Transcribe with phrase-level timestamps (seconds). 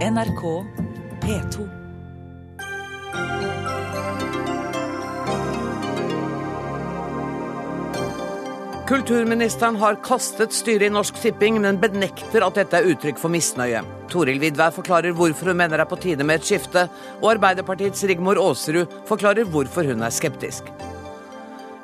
[0.00, 0.64] NRK
[1.20, 1.68] P2.
[8.88, 13.84] Kulturministeren har kastet styret i Norsk Tipping, men benekter at dette er uttrykk for misnøye.
[14.08, 16.88] Toril Vidvær forklarer hvorfor hun mener det er på tide med et skifte,
[17.20, 20.72] og Arbeiderpartiets Rigmor Aasrud forklarer hvorfor hun er skeptisk.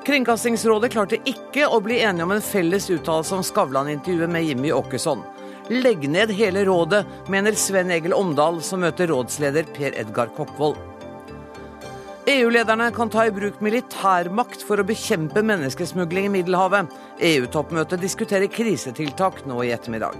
[0.08, 5.20] Kringkastingsrådet klarte ikke å bli enige om en felles uttalelse om Skavlan-intervjuet med Jimmy Åkesson.
[5.68, 10.78] Legg ned hele rådet, mener Sven Egil Omdal, som møter rådsleder Per Edgar Kokkvold.
[12.26, 16.90] EU-lederne kan ta i bruk militærmakt for å bekjempe menneskesmugling i Middelhavet.
[17.22, 20.18] EU-toppmøtet diskuterer krisetiltak nå i ettermiddag.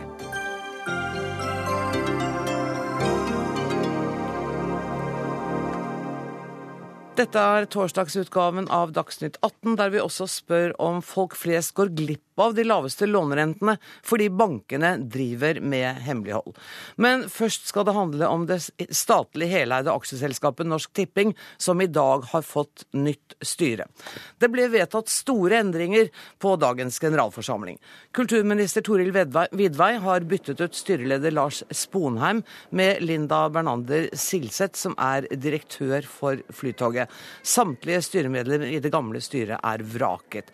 [7.16, 12.27] Dette er torsdagsutgaven av Dagsnytt 18, der vi også spør om folk flest går glipp
[12.37, 16.52] av de laveste lånerentene fordi bankene driver med hemmelighold.
[17.01, 18.59] Men først skal det handle om det
[18.92, 23.89] statlig heleide aksjeselskapet Norsk Tipping, som i dag har fått nytt styre.
[24.36, 26.11] Det ble vedtatt store endringer
[26.42, 27.80] på dagens generalforsamling.
[28.17, 29.12] Kulturminister Toril
[29.56, 32.45] Vidvei har byttet ut styreleder Lars Sponheim
[32.77, 37.05] med Linda Bernander Silseth, som er direktør for Flytoget.
[37.42, 40.52] Samtlige styremedlemmer i det gamle styret er vraket.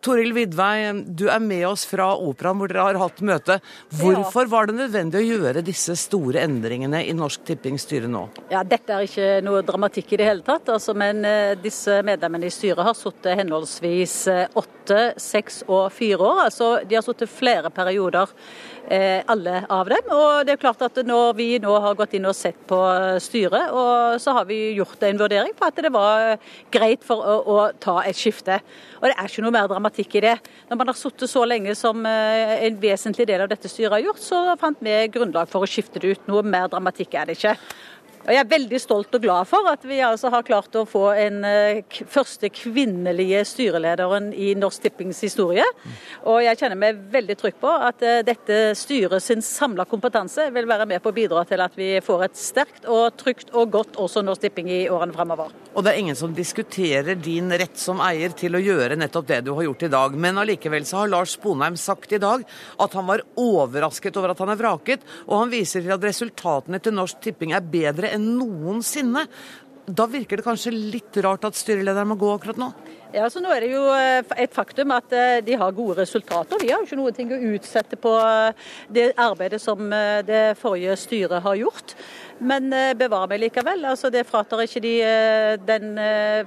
[0.00, 3.58] Toril Vidvei, du er med oss fra Operaen hvor dere har hatt møte.
[4.00, 8.24] Hvorfor var det nødvendig å gjøre disse store endringene i Norsk Tippings styre nå?
[8.52, 12.48] Ja, Dette er ikke noe dramatikk i det hele tatt, altså, men uh, disse medlemmene
[12.48, 16.44] i styret har sittet henholdsvis uh, åtte, seks og fire år.
[16.48, 20.08] Altså, de har sittet flere perioder Eh, alle av dem.
[20.10, 22.78] Og det er klart at Når vi nå har gått inn og sett på
[23.22, 23.70] styret,
[24.22, 26.38] så har vi gjort en vurdering på at det var
[26.72, 28.60] greit for å, å ta et skifte.
[29.00, 30.34] Og Det er ikke noe mer dramatikk i det.
[30.68, 34.04] Når man har sittet så lenge som eh, en vesentlig del av dette styret har
[34.04, 36.28] gjort, så fant vi grunnlag for å skifte det ut.
[36.28, 37.56] Noe mer dramatikk er det ikke.
[38.30, 41.08] Og Jeg er veldig stolt og glad for at vi altså har klart å få
[41.18, 45.64] en uh, første kvinnelige styrelederen i Norsk Tippings historie.
[46.30, 50.68] Og jeg kjenner meg veldig trygg på at uh, dette styret sin samla kompetanse vil
[50.70, 53.98] være med på å bidra til at vi får et sterkt og trygt og godt
[53.98, 55.50] også Norsk Tipping i årene fremover.
[55.74, 59.40] Og det er ingen som diskuterer din rett som eier til å gjøre nettopp det
[59.48, 60.14] du har gjort i dag.
[60.14, 62.46] Men allikevel så har Lars Sponheim sagt i dag
[62.78, 66.78] at han var overrasket over at han er vraket, og han viser til at resultatene
[66.78, 69.26] til Norsk Tipping er bedre enn noensinne.
[69.90, 72.70] Da virker det kanskje litt rart at styrelederen må gå akkurat nå?
[73.10, 76.60] Ja, så Nå er det jo eh, et faktum at eh, de har gode resultater.
[76.62, 79.90] Vi har jo ikke noe å utsette på eh, det arbeidet som
[80.26, 81.96] det forrige styret har gjort.
[82.40, 83.84] Men bevar meg likevel.
[83.84, 84.94] altså Det fratar ikke de
[85.66, 85.98] den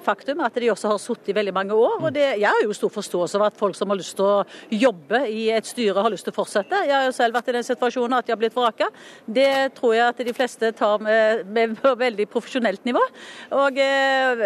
[0.03, 1.99] faktum at de også har sittet i veldig mange år.
[2.01, 4.45] og det, Jeg har jo stor forståelse for at folk som har lyst til å
[4.71, 6.83] jobbe i et styre, har lyst til å fortsette.
[6.87, 8.89] Jeg har jo selv vært i den situasjonen at de har blitt vraka.
[9.25, 13.03] Det tror jeg at de fleste tar med, med på veldig profesjonelt nivå.
[13.51, 13.79] Og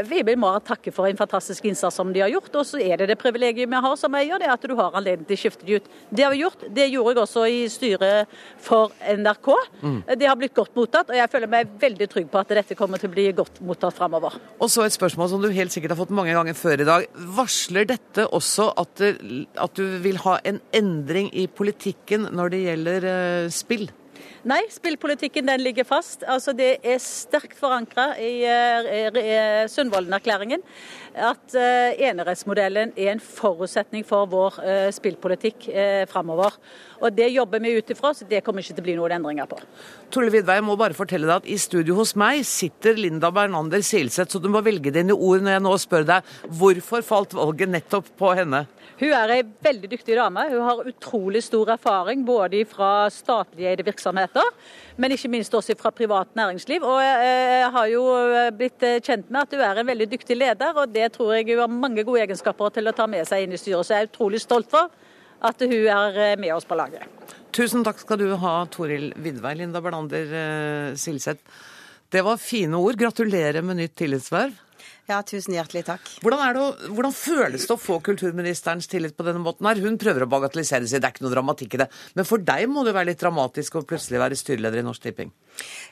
[0.09, 2.53] vi vil bare takke for en fantastisk innsats som de har gjort.
[2.56, 4.96] Og så er det det privilegiet vi har som eier, det er at du har
[4.97, 5.90] anledning til å skifte de ut.
[6.09, 6.68] Det har vi gjort.
[6.68, 9.50] Det gjorde jeg også i styret for NRK.
[9.81, 10.00] Mm.
[10.19, 13.02] Det har blitt godt mottatt, og jeg føler meg veldig trygg på at dette kommer
[13.02, 14.40] til å bli godt mottatt framover.
[14.58, 17.06] Og så et spørsmål som du helt sikkert har fått mange ganger før i dag.
[17.38, 23.08] Varsler dette også at, at du vil ha en endring i politikken når det gjelder
[23.08, 23.88] uh, spill?
[24.47, 26.22] Nei, spillpolitikken den ligger fast.
[26.24, 29.38] Altså, det er sterkt forankra i, i, i
[29.72, 30.64] Sundvolden-erklæringen
[31.17, 36.57] at uh, enerettsmodellen er en forutsetning for vår uh, spillpolitikk uh, framover.
[37.01, 39.50] Og Det jobber vi ut ifra, så det kommer ikke til å bli noen endringer
[39.50, 39.59] på.
[40.13, 43.83] Tolle Vidvei, jeg må bare fortelle deg at i studio hos meg sitter Linda Bernander
[43.85, 47.73] Silseth, så du må velge dine ord når jeg nå spør deg hvorfor falt valget
[47.73, 48.66] nettopp på henne?
[48.97, 50.47] Hun er ei veldig dyktig dame.
[50.49, 54.47] Hun har utrolig stor erfaring både fra statlige eide virksomheter,
[54.97, 56.81] men ikke minst også fra privat næringsliv.
[56.81, 58.05] Og jeg har jo
[58.57, 61.63] blitt kjent med at hun er en veldig dyktig leder, og det tror jeg hun
[61.63, 63.88] har mange gode egenskaper til å ta med seg inn i styret.
[63.88, 64.91] Så jeg er utrolig stolt for
[65.47, 67.06] at hun er med oss på laget.
[67.56, 71.41] Tusen takk skal du ha, Toril Vidvei, Linda Bernander eh, Silseth.
[72.09, 72.99] Det var fine ord.
[72.99, 74.53] Gratulerer med nytt tillitsverv.
[75.08, 76.09] Ja, tusen hjertelig takk.
[76.20, 79.64] Hvordan, det, hvordan, føles det å få kulturministerens tillit på denne måten?
[79.70, 79.80] her?
[79.80, 81.88] Hun prøver å bagatellisere seg, det er ikke noe dramatikk i det.
[82.20, 85.32] Men for deg må det være litt dramatisk å plutselig være styreleder i Norsk Tipping?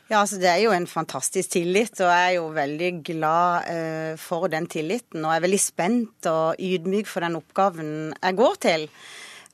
[0.09, 4.11] Ja, altså det er jo en fantastisk tillit, og jeg er jo veldig glad uh,
[4.19, 5.23] for den tilliten.
[5.23, 8.89] Og jeg er veldig spent og ydmyk for den oppgaven jeg går til.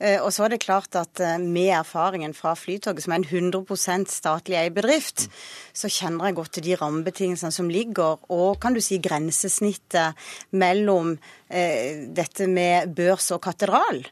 [0.02, 3.52] Eh, og så er det klart at eh, med erfaringen fra Flytoget, som er en
[3.54, 5.28] 100 statlig eid bedrift,
[5.72, 10.18] så kjenner jeg godt til de rammebetingelsene som ligger, og kan du si grensesnittet
[10.58, 11.14] mellom
[11.48, 14.02] eh, dette med børs og katedral.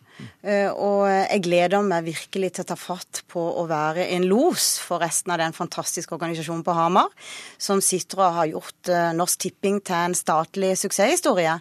[0.44, 5.02] Og jeg gleder meg virkelig til å ta fatt på å være en los for
[5.02, 7.11] resten av den fantastiske organisasjonen på Hamar,
[7.61, 11.58] som sitter og har gjort Norsk Tipping til en statlig suksesshistorie.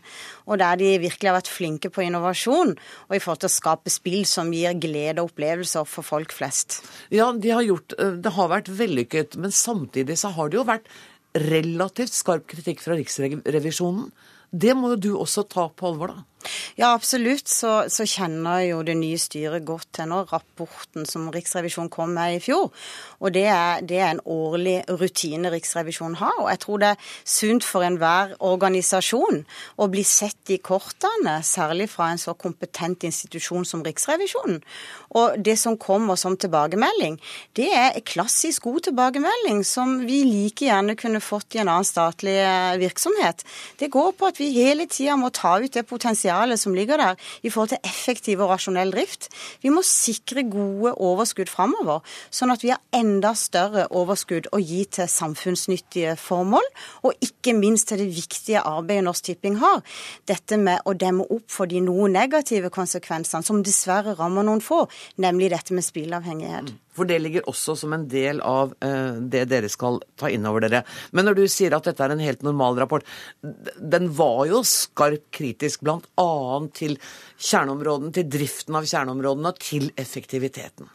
[0.49, 3.93] Og der de virkelig har vært flinke på innovasjon og i forhold til å skape
[3.93, 6.79] spill som gir glede og opplevelser for folk flest.
[7.13, 10.89] Ja, de har gjort, det har vært vellykket, men samtidig så har det jo vært
[11.37, 14.09] relativt skarp kritikk fra Riksrevisjonen.
[14.49, 16.25] Det må jo du også ta på alvor, da?
[16.79, 17.49] Ja, absolutt.
[17.51, 22.37] Så, så, kjenner jo det nye styret godt til nå rapporten som Riksrevisjonen kom med
[22.37, 22.69] i fjor.
[23.19, 26.37] Og det er, det er en årlig rutine Riksrevisjonen har.
[26.39, 29.43] Og jeg tror det er sunt for enhver organisasjon
[29.75, 34.61] å bli sett i kortene, særlig fra en så kompetent institusjon som Riksrevisjonen.
[35.19, 37.19] Og det som kommer som tilbakemelding,
[37.59, 42.37] det er klassisk god tilbakemelding som vi like gjerne kunne fått i en annen statlig
[42.39, 43.43] eh, virksomhet.
[43.81, 46.97] Det går på at vi hele tida må ta ut det potensialet potensialet som ligger
[46.97, 49.29] der i forhold til effektiv og rasjonell drift.
[49.61, 54.85] Vi må sikre gode overskudd framover, sånn at vi har enda større overskudd å gi
[54.85, 56.65] til samfunnsnyttige formål,
[57.03, 59.81] og ikke minst til det viktige arbeidet Norsk Tipping har.
[60.25, 64.85] Dette med å demme opp for de noe negative konsekvensene som dessverre rammer noen få,
[65.17, 66.73] nemlig dette med spilleavhengighet.
[66.99, 70.65] For det ligger også som en del av uh, det dere skal ta inn over
[70.65, 70.83] dere.
[71.15, 73.05] Men når du sier at dette er en helt normal rapport,
[73.41, 75.85] den var jo skarpt kritisk
[76.19, 76.67] bl.a.
[76.75, 76.97] til
[77.39, 80.89] kjerneområdene, til driften av kjerneområdene og til effektiviteten.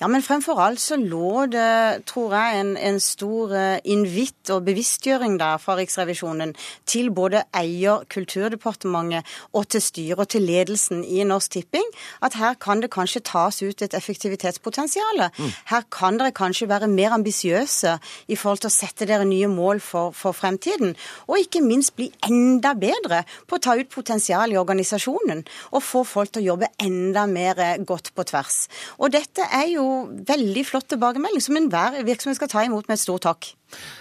[0.00, 4.64] Ja, men fremfor alt så lå det, tror jeg, en, en stor eh, invitt og
[4.68, 6.54] bevisstgjøring der fra Riksrevisjonen
[6.86, 11.86] til både eier, Kulturdepartementet og til styret og til ledelsen i Norsk Tipping,
[12.24, 15.26] at her kan det kanskje tas ut et effektivitetspotensial.
[15.38, 15.50] Mm.
[15.70, 17.96] Her kan dere kanskje være mer ambisiøse
[18.28, 20.94] i forhold til å sette dere nye mål for, for fremtiden.
[21.28, 26.04] Og ikke minst bli enda bedre på å ta ut potensial i organisasjonen og få
[26.08, 28.64] folk til å jobbe enda mer eh, godt på tvers.
[28.98, 29.84] Og dette er jo
[30.28, 33.48] veldig flott tilbakemelding som enhver virksomhet skal ta imot med et stort takk.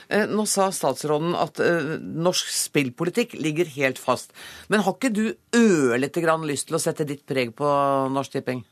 [0.09, 4.35] Eh, nå sa statsråden at eh, norsk spillpolitikk ligger helt fast.
[4.69, 5.25] Men har ikke du
[5.57, 7.69] ørlite grann lyst til å sette ditt preg på
[8.13, 8.63] Norsk Tipping?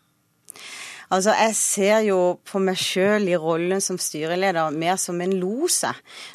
[1.11, 2.17] Altså, Jeg ser jo
[2.47, 5.89] på meg sjøl i rollen som styreleder mer som en lose.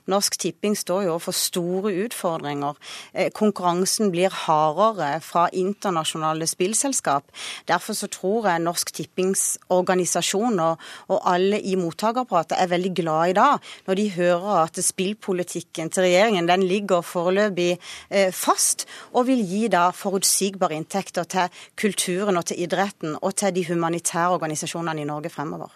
[0.05, 2.77] Norsk Tipping står jo overfor store utfordringer.
[3.15, 7.25] Eh, konkurransen blir hardere fra internasjonale spillselskap.
[7.65, 13.33] Derfor så tror jeg Norsk Tippings organisasjon og, og alle i mottakerapparatet er veldig glad
[13.33, 17.79] i dag, når de hører at spillpolitikken til regjeringen den ligger foreløpig
[18.11, 18.85] eh, fast,
[19.17, 24.37] og vil gi da forutsigbare inntekter til kulturen og til idretten og til de humanitære
[24.37, 25.71] organisasjonene organisasjonene i Norge fremover.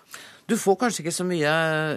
[0.50, 1.50] Du får kanskje ikke så mye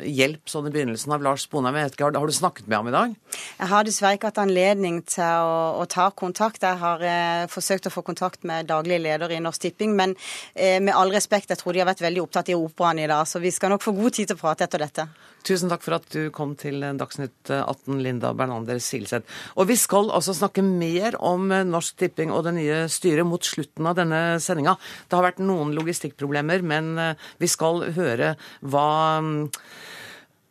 [0.06, 1.74] hjelp sånn i begynnelsen av Lars Sponheim.
[1.74, 3.16] Har, har du snakket med ham i dag?
[3.58, 6.62] Jeg har dessverre ikke hatt anledning til å, å ta kontakt.
[6.62, 10.14] Jeg har eh, forsøkt å få kontakt med daglig leder i Norsk Tipping, men
[10.54, 13.26] eh, med all respekt, jeg tror de har vært veldig opptatt i operaen i dag,
[13.26, 15.08] så vi skal nok få god tid til å prate etter dette.
[15.44, 19.28] Tusen takk for at du kom til Dagsnytt 18, Linda Bernander Silseth.
[19.60, 23.90] Og vi skal altså snakke mer om Norsk Tipping og det nye styret mot slutten
[23.90, 24.78] av denne sendinga.
[25.10, 29.22] Det har vært noen logistikkproblemer, men eh, vi skal høre hva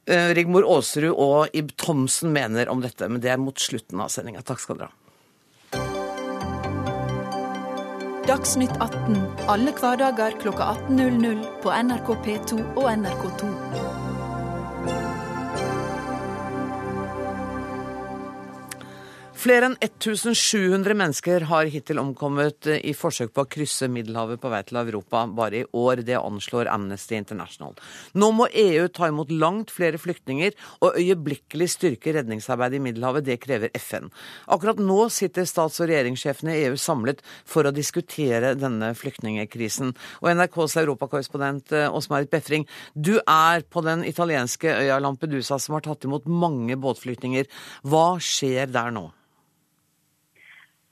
[0.07, 4.13] eh, Rigmor Aasrud og Ib Thomsen mener om dette, men det er mot slutten av
[4.15, 4.45] sendinga.
[4.47, 4.99] Takk skal dere ha.
[8.23, 9.17] Dagsnytt 18
[9.51, 13.92] alle hverdager klokka 18.00 på NRK P2 og NRK2.
[19.43, 24.61] Flere enn 1700 mennesker har hittil omkommet i forsøk på å krysse Middelhavet på vei
[24.69, 26.05] til Europa bare i år.
[26.07, 27.73] Det anslår Amnesty International.
[28.15, 30.55] Nå må EU ta imot langt flere flyktninger
[30.87, 33.27] og øyeblikkelig styrke redningsarbeidet i Middelhavet.
[33.27, 34.13] Det krever FN.
[34.47, 39.91] Akkurat nå sitter stats- og regjeringssjefene i EU samlet for å diskutere denne flyktningekrisen.
[40.23, 45.83] Og NRKs europakorrespondent eh, Åsmarit Befring, du er på den italienske øya Lampedusa som har
[45.89, 47.51] tatt imot mange båtflyktninger.
[47.83, 49.09] Hva skjer der nå?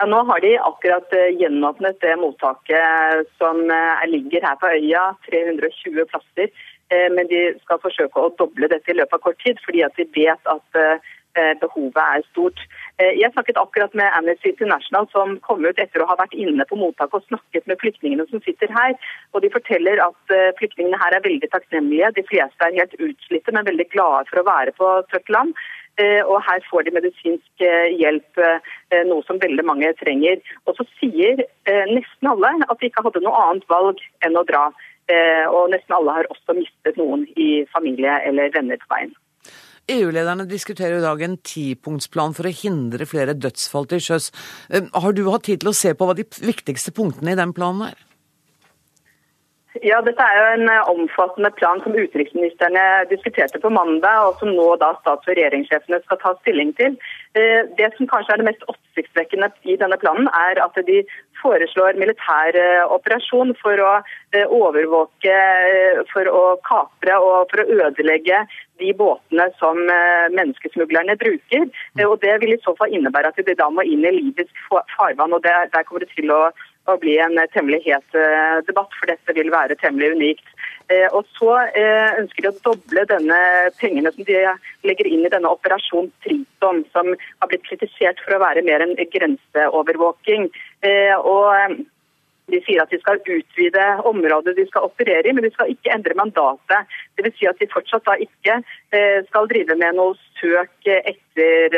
[0.01, 5.03] Ja, nå har de akkurat eh, gjenåpnet det mottaket som eh, ligger her på øya.
[5.27, 6.49] 320 plasser.
[6.89, 10.01] Eh, men de skal forsøke å doble dette i løpet av kort tid, fordi at
[10.01, 10.85] de vet at
[11.63, 12.59] behovet er stort.
[12.99, 16.77] Jeg snakket akkurat med Amnesty International, som kom ut etter å ha vært inne på
[16.77, 18.97] mottaket og snakket med flyktningene som sitter her.
[19.31, 22.11] Og De forteller at flyktningene her er veldig takknemlige.
[22.19, 25.55] De fleste er helt utslitte, men veldig glade for å være på tørt land.
[26.01, 30.41] Eh, og her får de medisinsk eh, hjelp, eh, noe som veldig mange trenger.
[30.67, 31.43] Og så sier
[31.91, 34.71] nesten alle at de ikke hadde noe annet valg enn å dra.
[35.51, 39.11] Og nesten alle har også mistet noen i familie eller venner på veien.
[39.91, 44.31] EU-lederne diskuterer i dag en tipunktsplan for å hindre flere dødsfall til sjøs.
[44.71, 47.89] Har du hatt tid til å se på hva de viktigste punktene i den planen
[47.89, 47.99] er?
[49.79, 54.51] Ja, Dette er jo en eh, omfattende plan som utenriksministrene diskuterte på mandag, og som
[54.51, 56.97] nå da stats- og regjeringssjefene skal ta stilling til.
[57.39, 61.05] Eh, det som kanskje er det mest oppsiktsvekkende i denne planen, er at de
[61.39, 63.93] foreslår militær eh, operasjon for å
[64.59, 65.37] overvåke,
[66.11, 68.43] for å kapre og for å ødelegge
[68.83, 69.79] de båtene som
[70.35, 71.67] menneskesmuglerne bruker.
[72.07, 75.35] Og Det vil i så fall innebære at de da må inn i libysk farvann.
[75.35, 76.53] og Der kommer det til å
[76.89, 80.49] å bli en temmelig het eh, debatt, for dette vil være temmelig unikt.
[80.91, 83.39] Eh, og så eh, ønsker de å doble denne
[83.81, 84.41] pengene som de
[84.89, 88.97] legger inn i denne operasjon Triton, som har blitt kritisert for å være mer enn
[89.13, 90.51] grenseovervåking.
[91.21, 91.85] Og
[92.51, 95.93] de sier at de skal utvide området de skal operere i, men de skal ikke
[95.95, 96.99] endre mandatet.
[97.21, 97.39] Dvs.
[97.39, 98.61] Si at de fortsatt da ikke
[99.29, 101.77] skal drive med noe søk etter,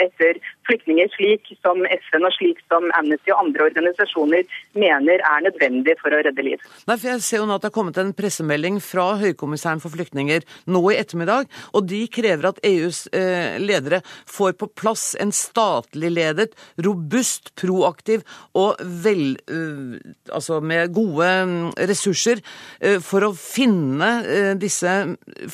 [0.00, 4.46] etter flyktninger, slik som FN og slik som Amnesty og andre organisasjoner
[4.78, 6.62] mener er nødvendig for å redde liv.
[6.88, 9.94] Nei, for Jeg ser jo nå at det har kommet en pressemelding fra Høykommissæren for
[9.94, 15.32] flyktninger nå i ettermiddag, og de krever at EUs eh, ledere får på plass en
[15.34, 16.52] statlig ledet,
[16.84, 18.24] robust, proaktiv
[18.58, 19.98] og vel, eh,
[20.34, 21.58] altså med gode mm,
[21.90, 22.42] ressurser
[22.80, 24.94] eh, for å finne eh, disse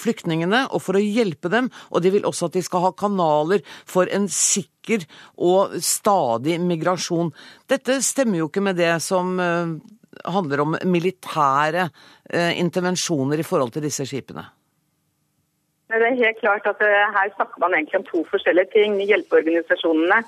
[0.03, 1.71] flyktningene og for å hjelpe dem.
[1.95, 5.07] Og de vil også at de skal ha kanaler for en sikker
[5.37, 7.33] og stadig migrasjon.
[7.71, 9.73] Dette stemmer jo ikke med det som eh,
[10.31, 11.89] handler om militære
[12.31, 14.47] eh, intervensjoner i forhold til disse skipene.
[15.95, 18.97] Det er helt klart at eh, Her snakker man egentlig om to forskjellige ting.
[19.05, 20.23] Hjelpeorganisasjonene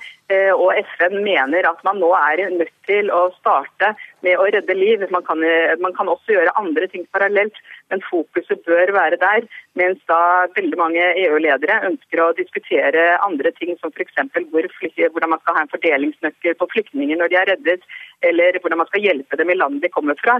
[0.57, 3.93] og FN mener at man nå er nødt til å starte
[4.27, 5.05] med å redde liv.
[5.15, 5.43] Man kan,
[5.83, 7.59] man kan også gjøre andre ting parallelt,
[7.91, 9.47] men fokuset bør være der.
[9.79, 10.19] Mens da
[10.57, 14.17] veldig mange EU-ledere ønsker å diskutere andre ting, som f.eks.
[14.53, 14.69] Hvor,
[15.15, 17.87] hvordan man skal ha en fordelingsnøkkel på flyktninger når de er reddet,
[18.27, 20.39] eller hvordan man skal hjelpe dem i landet de kommer fra,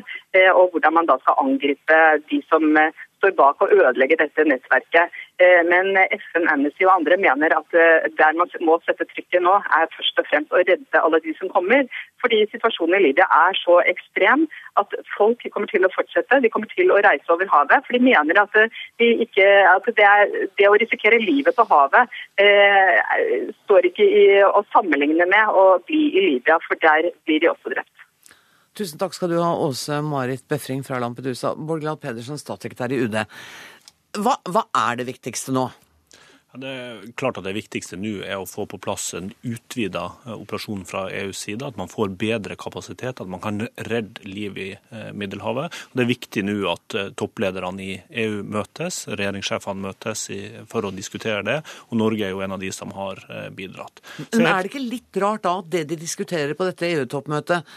[0.55, 2.01] og hvordan man da skal angripe
[2.31, 2.65] de som
[3.19, 5.15] står bak å ødelegge dette nettverket.
[5.43, 9.57] Eh, men FN, Amnesty og andre mener at eh, der man må sette trykket nå,
[9.79, 11.85] er først og fremst å redde alle de som kommer.
[12.23, 14.47] Fordi situasjonen i Libya er så ekstrem
[14.81, 16.41] at folk kommer til å fortsette.
[16.45, 17.85] De kommer til å reise over havet.
[17.87, 21.69] For de mener at, eh, de ikke, at det, er, det, å risikere livet på
[21.69, 27.45] havet eh, står ikke i å sammenligne med å bli i Libya, for der blir
[27.45, 28.06] de også drept.
[28.77, 31.55] Tusen takk skal du ha, Åse Marit Befring fra Lampedusa.
[31.57, 33.19] Borgland Pedersen, statssekretær i UD.
[34.21, 35.71] Hva, hva er det viktigste nå?
[36.57, 40.33] Det er klart at Det viktigste nå er å få på plass en utvida eh,
[40.37, 41.67] operasjon fra EUs side.
[41.67, 45.75] At man får bedre kapasitet, at man kan redde liv i eh, Middelhavet.
[45.93, 50.27] Det er viktig nå at eh, topplederne i EU møtes, regjeringssjefene møtes
[50.71, 51.61] for å diskutere det.
[51.91, 53.21] Og Norge er jo en av de som har
[53.57, 54.01] bidratt.
[54.33, 57.77] Men Er det ikke litt rart da at det de diskuterer på dette EU-toppmøtet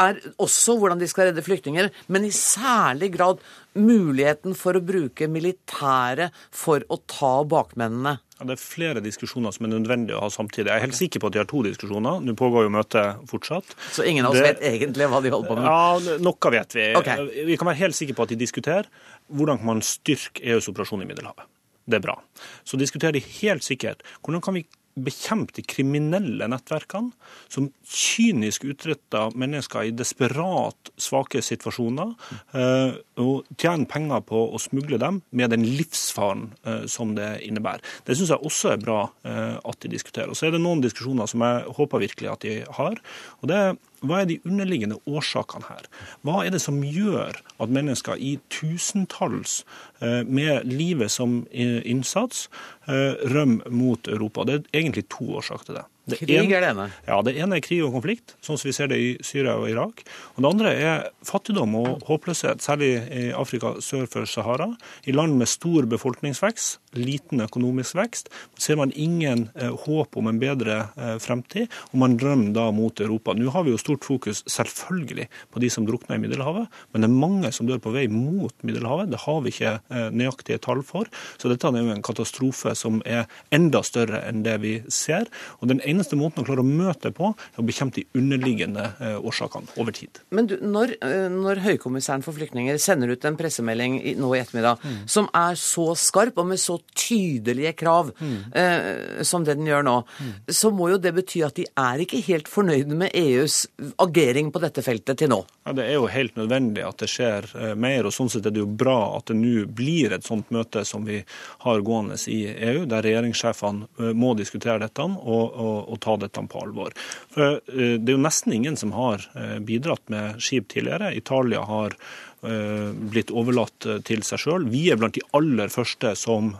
[0.00, 3.42] er også hvordan de skal redde flyktninger, men i særlig grad
[3.76, 8.16] muligheten for å bruke militæret for å ta bakmennene.
[8.36, 10.68] Ja, det er flere diskusjoner som er nødvendig å ha samtidig.
[10.68, 12.20] Jeg er helt sikker på at de har to diskusjoner.
[12.20, 13.72] Nå pågår jo møtet fortsatt.
[13.96, 14.50] Så ingen av oss det...
[14.50, 15.68] vet egentlig hva de holder på med?
[15.70, 16.88] Ja, Noe vet vi.
[17.00, 17.28] Okay.
[17.48, 18.90] Vi kan være helt sikre på at de diskuterer
[19.32, 21.48] hvordan man styrker EUs operasjon i Middelhavet.
[21.86, 22.18] Det er bra.
[22.66, 27.12] Så diskuterer de helt sikkert hvordan kan vi bekjempe de kriminelle nettverkene
[27.52, 32.14] som kynisk utretter mennesker i desperat svake situasjoner,
[32.56, 37.84] eh, og tjener penger på å smugle dem med den livsfaren eh, som det innebærer.
[38.06, 40.32] Det syns jeg også er bra eh, at de diskuterer.
[40.32, 43.02] Og Så er det noen diskusjoner som jeg håper virkelig at de har.
[43.42, 45.88] og det er hva er de underliggende årsakene her?
[46.26, 49.62] Hva er det som gjør at mennesker i tusentalls
[50.00, 52.46] eh, med livet som innsats
[52.88, 54.44] eh, rømmer mot Europa?
[54.44, 55.86] Det er egentlig to årsaker til det.
[56.06, 56.86] Det krig er det ene?
[57.08, 59.66] Ja, det ene er krig og konflikt, sånn som vi ser det i Syria og
[59.72, 60.04] Irak.
[60.36, 64.68] Og det andre er fattigdom og håpløshet, særlig i Afrika sør for Sahara.
[65.02, 68.30] I land med stor befolkningsvekst, liten økonomisk vekst,
[68.62, 73.02] ser man ingen eh, håp om en bedre eh, fremtid, og man drømmer da mot
[73.02, 73.34] Europa.
[73.34, 77.10] Nå har vi jo stort fokus selvfølgelig på de som drukner i Middelhavet, men det
[77.10, 79.10] er mange som dør på vei mot Middelhavet.
[79.10, 81.10] Det har vi ikke eh, nøyaktige tall for.
[81.36, 85.28] Så dette er jo en katastrofe som er enda større enn det vi ser.
[85.60, 88.84] Og den ene eneste måten å klare å møte på, er å bekjempe de underliggende
[89.00, 90.20] eh, årsakene over tid.
[90.34, 94.82] Men du, når, eh, når, Høykommissæren for flyktninger sender ut en pressemelding nå i ettermiddag
[94.82, 94.98] mm.
[95.10, 98.36] som er så skarp og med så tydelige krav mm.
[98.52, 100.34] eh, som det den gjør nå, mm.
[100.60, 103.64] så må jo det bety at de er ikke helt fornøyde med EUs
[104.02, 105.40] agering på dette feltet til nå?
[105.66, 108.54] Ja, Det er jo helt nødvendig at det skjer eh, mer, og sånn sett er
[108.54, 111.22] det jo bra at det nå blir et sånt møte som vi
[111.64, 116.62] har gående i EU, der regjeringssjefene må diskutere dette og, og, å ta dette på
[116.62, 116.94] alvor.
[117.32, 121.14] For eh, Det er jo nesten ingen som har eh, bidratt med skip tidligere.
[121.16, 121.96] Italia har
[122.40, 124.66] blitt overlatt til seg sjøl.
[124.70, 126.52] Vi er blant de aller første som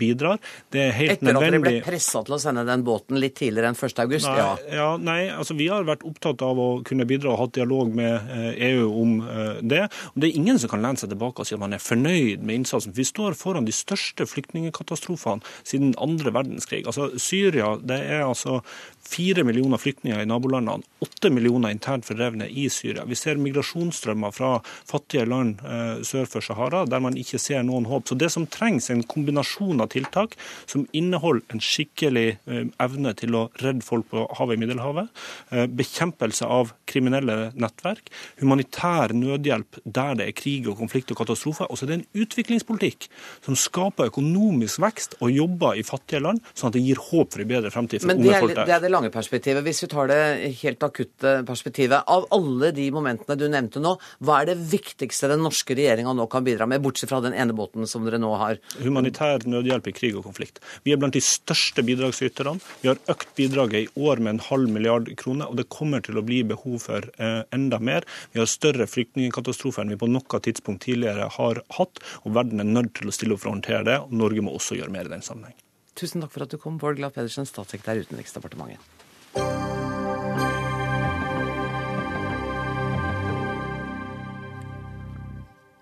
[0.00, 0.40] bidrar.
[0.72, 1.60] Det er helt Etter nødvendig.
[1.60, 4.20] Etter at dere ble pressa til å sende den båten litt tidligere enn 1.8?
[4.40, 4.48] Ja.
[4.72, 8.32] ja, nei, altså vi har vært opptatt av å kunne bidra og hatt dialog med
[8.70, 9.14] EU om
[9.60, 9.84] det.
[10.14, 12.42] Og det er ingen som kan lene seg tilbake og si at man er fornøyd
[12.42, 12.96] med innsatsen.
[12.96, 16.86] Vi står foran de største flyktningkatastrofene siden andre verdenskrig.
[16.88, 18.60] Altså Syria det er altså
[19.10, 23.02] Fire millioner flyktninger i nabolandene, åtte millioner internt fordrevne i Syria.
[23.08, 24.50] Vi ser migrasjonsstrømmer fra
[24.86, 28.08] fattige land eh, sør for Sahara, der man ikke ser noen håp.
[28.08, 30.36] Så Det som trengs, er en kombinasjon av tiltak
[30.66, 35.10] som inneholder en skikkelig eh, evne til å redde folk på havet i Middelhavet,
[35.50, 41.70] eh, bekjempelse av kriminelle nettverk, humanitær nødhjelp der det er krig og konflikt og katastrofer.
[41.70, 43.08] Og så er det en utviklingspolitikk
[43.46, 47.42] som skaper økonomisk vekst og jobber i fattige land, sånn at det gir håp for
[47.42, 48.66] en bedre fremtid for unge folk der.
[48.68, 49.64] Det er det lange perspektivet.
[49.66, 50.20] Hvis vi tar det
[50.62, 52.04] helt akutte perspektivet.
[52.06, 54.58] Av alle de momentene du nevnte nå, hva er det
[55.00, 58.18] viktigste den norske regjeringa nå kan bidra med, bortsett fra den ene båten som dere
[58.20, 58.58] nå har?
[58.82, 60.60] Humanitær nødhjelp i krig og konflikt.
[60.84, 62.60] Vi er blant de største bidragsyterne.
[62.82, 66.20] Vi har økt bidraget i år med en halv milliard kroner, og det kommer til
[66.20, 68.06] å bli behov for eh, enda mer.
[68.34, 72.68] Vi har større flyktningkatastrofer enn vi på noe tidspunkt tidligere har hatt, og verden er
[72.68, 73.98] nødt til å stille opp for å håndtere det.
[74.04, 75.56] og Norge må også gjøre mer i den sammenheng.
[75.96, 79.00] Tusen takk for at du kom, Bård Glad Pedersen, statssekretær i Utenriksdepartementet.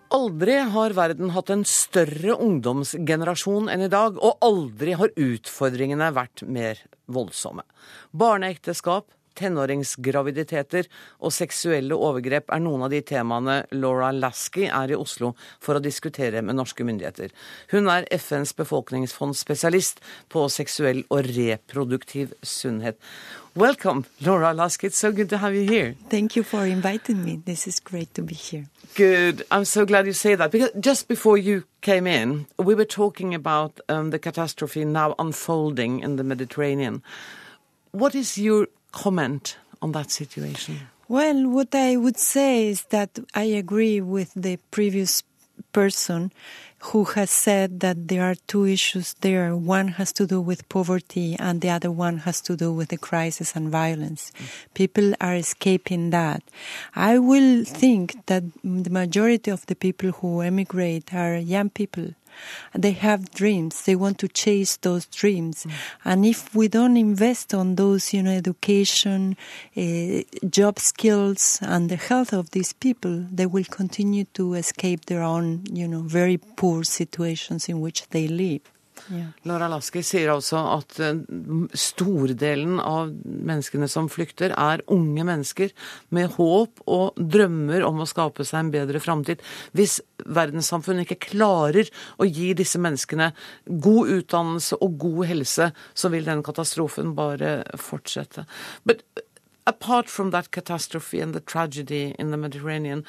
[0.09, 6.47] Aldri har verden hatt en større ungdomsgenerasjon enn i dag, og aldri har utfordringene vært
[6.49, 6.81] mer
[7.13, 7.67] voldsomme.
[8.17, 9.05] Barneekteskap,
[9.39, 10.89] tenåringsgraviditeter
[11.23, 15.85] og seksuelle overgrep er noen av de temaene Laura Lasky er i Oslo for å
[15.85, 17.33] diskutere med norske myndigheter.
[17.73, 20.03] Hun er FNs befolkningsfondsspesialist
[20.33, 22.99] på seksuell og reproduktiv sunnhet.
[23.59, 24.87] Welcome, Laura Lasky.
[24.87, 25.97] It's so good to have you here.
[26.11, 27.41] Thank you for inviting me.
[27.45, 28.67] This is great to be here.
[28.95, 29.45] Good.
[29.51, 33.35] I'm so glad you say that because just before you came in, we were talking
[33.35, 37.03] about um, the catastrophe now unfolding in the Mediterranean.
[37.91, 40.81] What is your comment on that situation?
[41.09, 45.23] Well, what I would say is that I agree with the previous
[45.73, 46.33] person
[46.81, 49.57] who has said that there are two issues there.
[49.57, 52.97] One has to do with poverty and the other one has to do with the
[52.97, 54.33] crisis and violence.
[54.39, 54.75] Mm.
[54.75, 56.43] People are escaping that.
[56.95, 62.15] I will think that the majority of the people who emigrate are young people
[62.75, 63.83] they have dreams.
[63.83, 65.65] They want to chase those dreams.
[65.65, 65.73] Mm.
[66.05, 69.37] And if we don't invest on those, you know, education,
[69.77, 75.23] uh, job skills, and the health of these people, they will continue to escape their
[75.23, 78.63] own, you know, very poor situations in which they live.
[79.09, 79.31] Yeah.
[79.49, 81.21] Laura Laski sier altså at eh,
[81.77, 85.73] stordelen av menneskene som flykter, er unge mennesker
[86.15, 89.45] med håp og drømmer om å skape seg en bedre framtid.
[89.77, 91.89] Hvis verdenssamfunnet ikke klarer
[92.21, 93.31] å gi disse menneskene
[93.69, 98.45] god utdannelse og god helse, så vil den katastrofen bare fortsette.
[98.85, 99.05] But
[99.69, 103.05] apart from that catastrophe and the tragedy in the Mediterranean,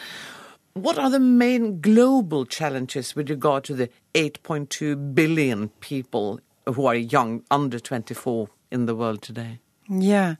[0.73, 6.95] What are the main global challenges with regard to the 8.2 billion people who are
[6.95, 9.59] young, under 24 in the world today?
[9.89, 10.35] Yeah,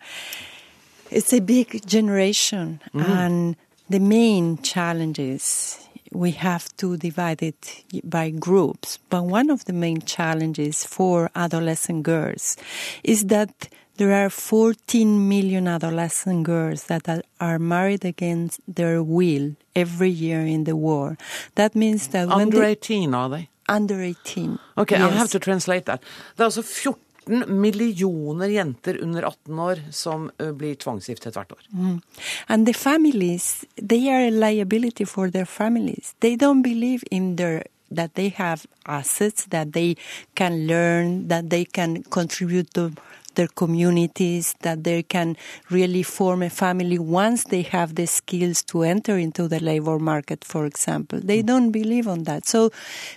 [1.09, 3.03] it's a big generation, mm.
[3.03, 3.55] and
[3.89, 8.99] the main challenges we have to divide it by groups.
[9.09, 12.57] But one of the main challenges for adolescent girls
[13.03, 17.03] is that there are 14 million adolescent girls that
[17.39, 21.17] are married against their will every year in the war.
[21.55, 23.49] That means that under they, 18 are they?
[23.67, 24.57] Under 18.
[24.77, 25.11] Okay, yes.
[25.11, 25.99] I have to translate that.
[26.37, 31.67] Det er altså 14 millioner jenter under 18 år som blir tvangsgiftet hvert år.
[31.73, 31.99] Mm.
[32.47, 36.15] And the families, they are a liability for their families.
[36.21, 39.95] They don't believe in their that they have assets, that they
[40.35, 42.91] can learn, that they can contribute to
[43.39, 45.37] their communities, that they can
[45.69, 50.43] really form a family once they have the skills to enter into the labor market,
[50.43, 51.21] for example.
[51.23, 52.45] They don't believe on that.
[52.45, 52.69] So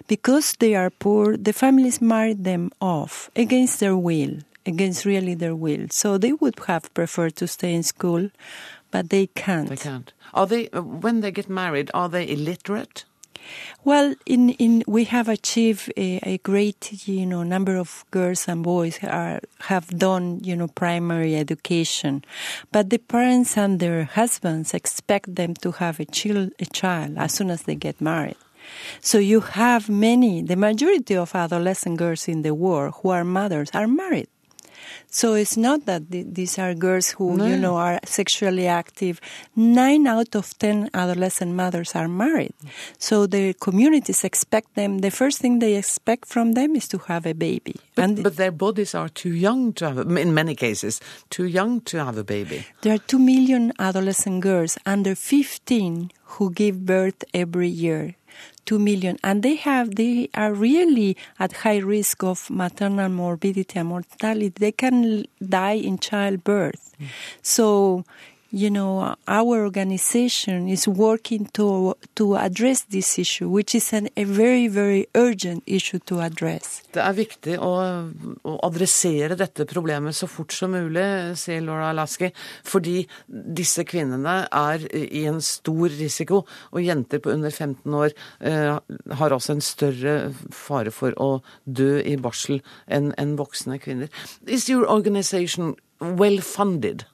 [0.07, 5.57] because they are poor, the families marry them off against their will, against really their
[5.57, 5.89] will.
[5.91, 8.31] So they would have preferred to stay in school,
[8.93, 9.71] but they can't.
[9.71, 10.13] They can't.
[10.35, 10.67] Are they,
[11.11, 13.05] when they get married, are they illiterate?
[13.85, 18.63] Well, in, in we have achieved a, a, great you know number of girls and
[18.63, 22.25] boys are, have done you know primary education,
[22.71, 27.33] but the parents and their husbands expect them to have a child, a child as
[27.33, 28.37] soon as they get married.
[29.01, 33.71] So you have many, the majority of adolescent girls in the world who are mothers
[33.75, 34.29] are married.
[35.13, 37.47] So it's not that th- these are girls who, no.
[37.47, 39.21] you know, are sexually active.
[39.55, 42.55] Nine out of ten adolescent mothers are married.
[42.99, 47.27] So the communities expect them, the first thing they expect from them is to have
[47.27, 47.77] a baby.
[47.95, 50.99] But, and but their bodies are too young to have, a, in many cases,
[51.29, 52.65] too young to have a baby.
[52.81, 58.17] There are two million adolescent girls under 15 who give birth every year.
[58.67, 59.19] 2 million.
[59.25, 64.49] And they have they are really at high risk of maternal morbidity and mortality.
[64.49, 66.95] They can die in childbirth.
[67.01, 67.07] Mm.
[67.43, 68.05] so
[68.53, 74.25] you know, our organization is working to, to address this issue, which is an, a
[74.25, 76.83] very, very urgent issue to address.
[76.93, 77.73] Det er viktig å,
[78.45, 81.05] å, adressere dette problemet så fort som mulig,
[81.41, 82.29] sier Laura Lasky,
[82.69, 86.43] fordi disse kvinnene er i en stor risiko,
[86.77, 88.13] og jenter på under 15 år
[88.45, 88.77] eh,
[89.23, 90.17] har altså en større
[90.53, 91.31] fare for å
[91.65, 92.61] dø i barsel
[92.93, 94.13] enn en voksne kvinner.
[94.45, 97.07] Is your organization well funded?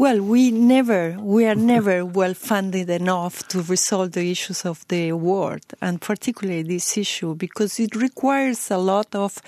[0.00, 5.12] Well, we never, we are never well funded enough to resolve the issues of the
[5.12, 9.42] world, and particularly this issue, because it requires a lot of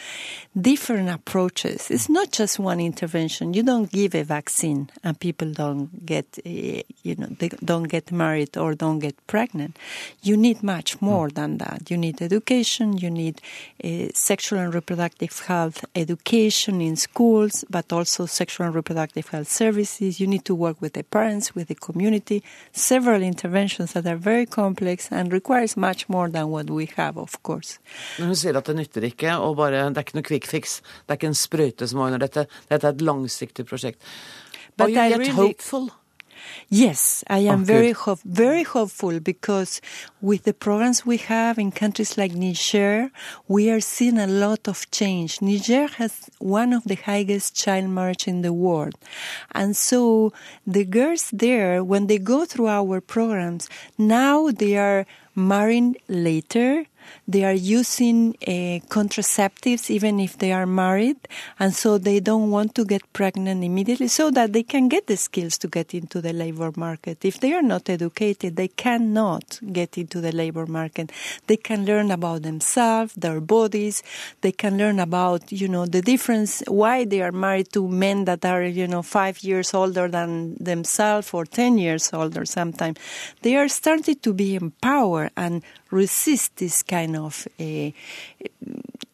[0.54, 1.90] different approaches.
[1.90, 3.54] It's not just one intervention.
[3.54, 8.12] You don't give a vaccine and people don't get, uh, you know, they don't get
[8.12, 9.78] married or don't get pregnant.
[10.22, 11.90] You need much more than that.
[11.90, 12.98] You need education.
[12.98, 13.40] You need
[13.82, 20.20] uh, sexual and reproductive health education in schools, but also sexual and reproductive health services.
[20.20, 24.16] You need need to work with the parents, with the community, several interventions that are
[24.16, 27.78] very complex and requires much more than what we have, of course.
[28.18, 30.80] Men hun sier at det nytter ikke, og bare, det er ikke noe quick fix.
[31.06, 32.46] Det er ikke en sprøyte som ordner dette.
[32.70, 34.02] Dette er et langsiktig prosjekt.
[34.76, 35.90] But Are you yet really, hopeful?
[36.68, 39.80] Yes, I am oh, very hope, very hopeful because
[40.20, 43.10] with the programs we have in countries like Niger,
[43.48, 45.42] we are seeing a lot of change.
[45.42, 48.94] Niger has one of the highest child marriage in the world.
[49.52, 50.32] And so
[50.66, 56.84] the girls there, when they go through our programs, now they are marrying later
[57.26, 61.16] they are using uh, contraceptives even if they are married,
[61.58, 65.16] and so they don't want to get pregnant immediately so that they can get the
[65.16, 67.24] skills to get into the labor market.
[67.24, 71.12] If they are not educated, they cannot get into the labor market.
[71.46, 74.02] They can learn about themselves, their bodies,
[74.40, 78.44] they can learn about, you know, the difference, why they are married to men that
[78.44, 82.98] are, you know, five years older than themselves or 10 years older sometimes.
[83.42, 85.62] They are starting to be empowered and
[85.92, 87.90] resist this kind of uh,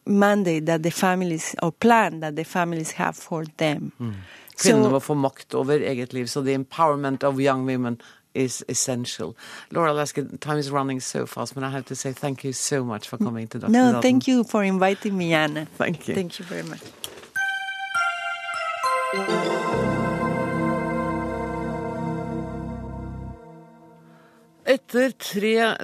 [0.05, 3.91] mandate that the families, or plan that the families have for them.
[3.99, 4.15] Mm.
[4.59, 8.01] Kvinnene må få makt over eget liv, so the empowerment of young women
[8.33, 9.35] is essential.
[9.71, 12.83] Laura Lasker, time is running so fast, but I have to say thank you so
[12.83, 13.71] much for coming to Dr.
[13.71, 15.65] No, thank you for inviting me, Anna.
[15.77, 16.15] Thank you.
[16.15, 16.81] Thank you very much.
[24.65, 25.75] Etter tre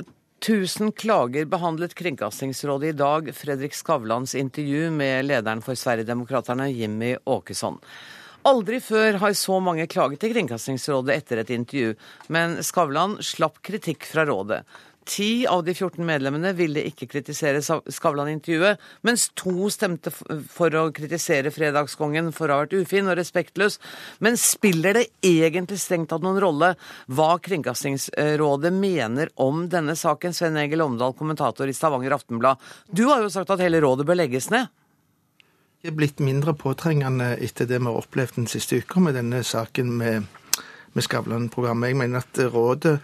[0.45, 7.79] 1000 klager behandlet Kringkastingsrådet i dag Fredrik Skavlans intervju med lederen for Sverigedemokraterna, Jimmy Åkesson.
[8.45, 11.95] Aldri før har så mange klaget til Kringkastingsrådet etter et intervju,
[12.29, 14.61] men Skavlan slapp kritikk fra rådet.
[15.05, 21.51] Ti av de 14 medlemmene ville ikke kritisere Skavlan-intervjuet, mens to stemte for å kritisere
[21.53, 23.77] Fredagskongen for å ha vært ufin og respektløs.
[24.25, 26.71] Men spiller det egentlig strengt tatt noen rolle
[27.05, 30.33] hva Kringkastingsrådet mener om denne saken?
[30.33, 32.63] Sven Egil Omdal, kommentator i Stavanger Aftenblad.
[32.89, 34.71] Du har jo sagt at hele rådet bør legges ned?
[35.85, 39.43] Det er blitt mindre påtrengende etter det vi har opplevd den siste uka med denne
[39.45, 40.25] saken med,
[40.97, 41.93] med Skavlan-programmet.
[41.93, 42.95] Jeg mener at rådet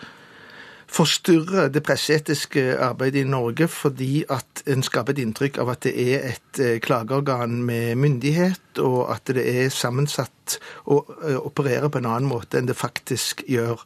[0.92, 5.94] forstyrrer det presseetiske arbeidet i Norge fordi at en skaper et inntrykk av at det
[5.96, 10.58] er et eh, klageorgan med myndighet, og at det er sammensatt
[10.92, 13.80] og eh, opererer på en annen måte enn det faktisk gjør.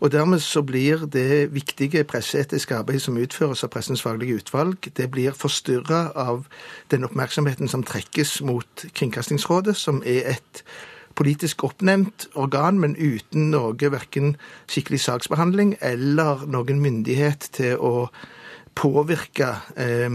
[0.00, 5.10] Og Dermed så blir det viktige presseetiske arbeidet som utføres av Pressens faglige utvalg, det
[5.12, 6.46] blir forstyrra av
[6.90, 10.64] den oppmerksomheten som trekkes mot Kringkastingsrådet, som er et
[11.20, 14.34] politisk oppnevnt organ, men uten noe verken
[14.70, 18.08] skikkelig saksbehandling eller noen myndighet til å
[18.78, 20.08] påvirke eh,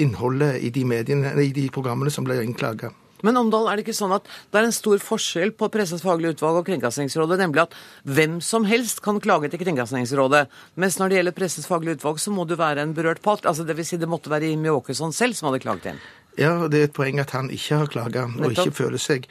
[0.00, 2.94] innholdet i de, mediene, i de programmene som blir innklaga.
[3.26, 6.36] Men Omdal, er det ikke sånn at det er en stor forskjell på Pressens faglige
[6.36, 7.74] utvalg og Kringkastingsrådet, nemlig at
[8.06, 10.44] hvem som helst kan klage til Kringkastingsrådet,
[10.78, 13.48] mens når det gjelder Pressens faglige utvalg, så må du være en berørt part?
[13.50, 16.02] Altså vil si det måtte være Jimmy Åkesson selv som hadde klaget inn?
[16.38, 19.26] Ja, det er et poeng at han ikke har klaga og ikke føler seg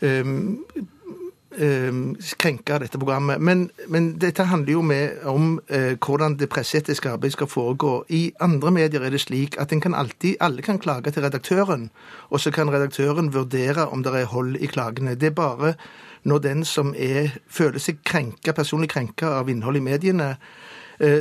[0.00, 0.62] um,
[1.56, 3.40] av dette programmet.
[3.40, 8.04] Men, men, dette handler jo med om uh, hvordan det presseetiske arbeidet skal foregå.
[8.08, 11.90] I andre medier er det slik at kan alltid, alle kan klage til redaktøren,
[12.30, 15.14] og så kan redaktøren vurdere om det er hold i klagene.
[15.14, 15.74] Det er bare
[16.26, 20.36] når den som er, føler seg krenka, personlig krenka av innhold i mediene,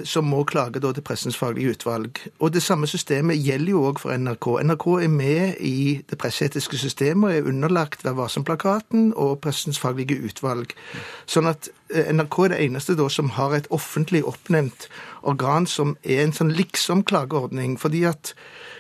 [0.08, 2.20] som må klage til Pressens faglige utvalg.
[2.40, 4.48] Og Det samme systemet gjelder jo òg for NRK.
[4.64, 10.20] NRK er med i det presseetiske systemet og er underlagt Vær varsom-plakaten og Pressens faglige
[10.24, 10.72] utvalg.
[11.26, 14.88] Sånn at eh, NRK er det eneste da som har et offentlig oppnevnt
[15.24, 17.80] organ som er en sånn liksom-klageordning.
[17.80, 18.75] fordi at Eh,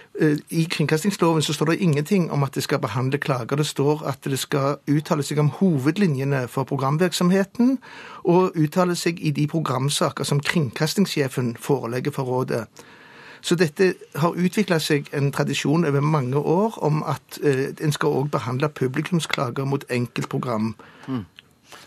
[0.49, 3.55] I kringkastingsloven så står det ingenting om at det skal behandle klager.
[3.55, 7.77] Det står at det skal uttale seg om hovedlinjene for programvirksomheten,
[8.23, 12.65] og uttale seg i de programsaker som kringkastingssjefen forelegger for rådet.
[13.45, 18.15] Så dette har utvikla seg en tradisjon over mange år om at eh, en skal
[18.21, 20.71] òg behandle publikumsklager mot enkeltprogram.
[21.07, 21.25] Mm.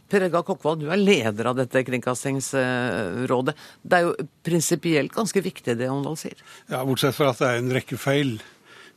[0.08, 3.54] Per Egga Kokkvold, du er leder av dette Kringkastingsrådet.
[3.82, 6.38] Det er jo prinsipielt ganske viktig det Åndal sier?
[6.70, 8.38] Ja, bortsett fra at det er en rekke feil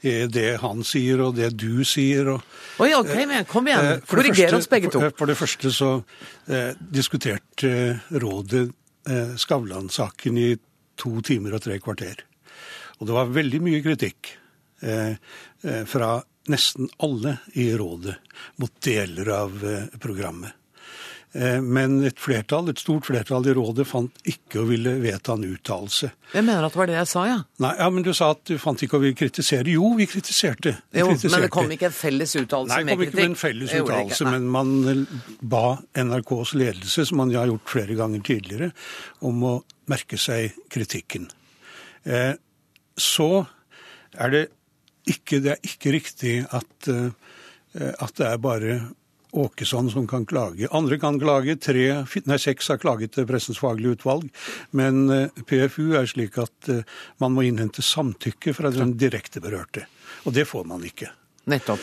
[0.01, 2.31] i det han sier og det du sier.
[2.33, 2.45] Og,
[2.81, 3.89] Oi, ok, men kom igjen.
[3.97, 5.03] Eh, Korriger oss begge to.
[5.03, 5.91] For, for det første så
[6.47, 7.73] eh, diskuterte
[8.23, 8.65] rådet
[9.09, 10.49] eh, Skavlan-saken i
[11.01, 12.25] to timer og tre kvarter.
[12.99, 14.35] Og det var veldig mye kritikk
[14.85, 15.13] eh,
[15.61, 16.15] eh fra
[16.49, 18.15] nesten alle i rådet
[18.61, 20.60] mot deler av eh, programmet.
[21.33, 25.45] Eh, men et flertall, et stort flertall i rådet fant ikke å ville vedta en
[25.47, 26.09] uttalelse.
[26.33, 27.37] Jeg mener at det var det jeg sa, ja.
[27.63, 29.71] Nei, ja, Men du sa at du fant ikke å ville kritisere.
[29.71, 30.75] Jo, vi kritiserte.
[30.91, 31.37] Vi jo, kritiserte.
[31.37, 32.83] Men det kom ikke en felles uttalelse med kritikk?
[32.83, 35.17] Nei, det kom ikke med en felles uttalelse, men man eh,
[35.55, 35.65] ba
[36.03, 38.71] NRKs ledelse, som man har gjort flere ganger tidligere,
[39.23, 39.57] om å
[39.91, 41.31] merke seg kritikken.
[42.03, 42.33] Eh,
[42.99, 43.31] så
[44.19, 44.47] er det
[45.07, 48.75] ikke, det er ikke riktig at, at det er bare
[49.31, 50.67] Åkesson som kan klage.
[50.71, 51.55] Andre kan klage.
[51.55, 51.85] Tre,
[52.27, 54.27] nei, seks har klaget til Pressens faglige utvalg.
[54.75, 56.83] Men eh, PFU er slik at eh,
[57.23, 59.87] man må innhente samtykke fra den direkte berørte.
[60.27, 61.11] Og det får man ikke.
[61.49, 61.81] Nettopp.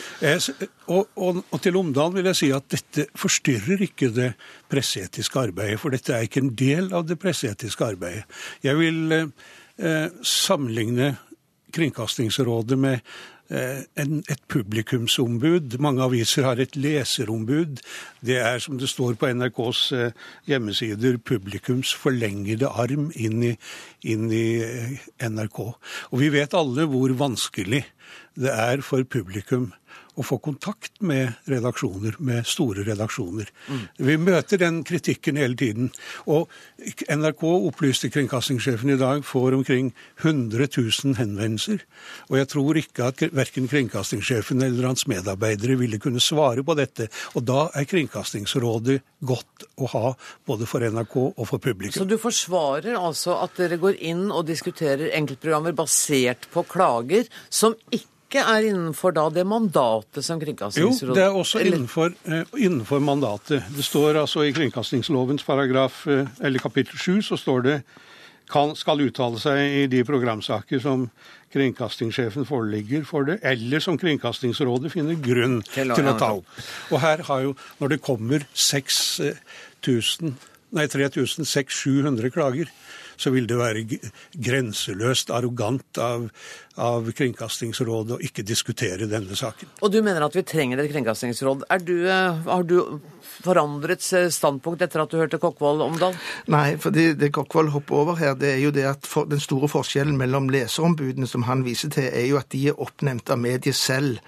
[0.87, 4.29] Og, og, og, til Omdal vil jeg si at dette forstyrrer ikke det
[4.71, 5.81] presseetiske arbeidet.
[5.81, 8.23] For dette er ikke en del av det presseetiske arbeidet.
[8.63, 11.15] Jeg vil eh, sammenligne
[11.69, 15.77] Kringkastingsrådet med Eh, et publikumsombud.
[15.81, 17.81] Mange aviser har et leserombud.
[18.21, 20.11] Det er, som det står på NRKs eh,
[20.49, 23.55] hjemmesider, publikums forlengede arm inn i,
[24.05, 25.59] inn i eh, NRK.
[26.11, 27.85] Og vi vet alle hvor vanskelig
[28.39, 29.71] det er for publikum
[30.19, 33.49] å få kontakt med redaksjoner, med store redaksjoner.
[33.69, 33.83] Mm.
[34.09, 35.91] Vi møter den kritikken hele tiden.
[36.27, 36.51] Og
[37.07, 41.85] NRK opplyste kringkastingssjefen i dag får omkring 100 000 henvendelser.
[42.29, 47.09] Og jeg tror ikke at verken kringkastingssjefen eller hans medarbeidere ville kunne svare på dette.
[47.35, 50.13] Og da er Kringkastingsrådet godt å ha
[50.47, 51.97] både for NRK og for publikum.
[52.01, 57.75] Så du forsvarer altså at dere går inn og diskuterer enkeltprogrammer basert på klager som
[57.89, 62.45] ikke ikke er innenfor da det mandatet som Kringkastingsrådet Jo, det er også innenfor, eh,
[62.61, 63.65] innenfor, mandatet.
[63.73, 67.83] Det står altså i kringkastingslovens paragraf, eh, eller kapittel 7 så står det
[68.49, 71.09] kan, skal uttale seg i de programsaker som
[71.53, 76.61] kringkastingssjefen foreligger for det, eller som Kringkastingsrådet finner grunn til, til å ta opp.
[76.93, 80.35] Og her har jo, når det kommer 6000
[80.77, 82.69] nei, 3600-700 klager,
[83.19, 83.83] så vil det være
[84.39, 86.27] grenseløst arrogant av,
[86.79, 89.75] av Kringkastingsrådet å ikke diskutere denne saken.
[89.83, 91.65] Og du mener at vi trenger et kringkastingsråd.
[91.83, 92.77] Du, eh, har du
[93.43, 96.15] forandret standpunkt etter at du hørte Kokkvold Omdal?
[96.51, 99.43] Nei, for det, det Kokkvold hopper over her, det er jo det at for, den
[99.43, 103.41] store forskjellen mellom leserombudene som han viser til, er jo at de er oppnevnt av
[103.41, 104.23] mediet selv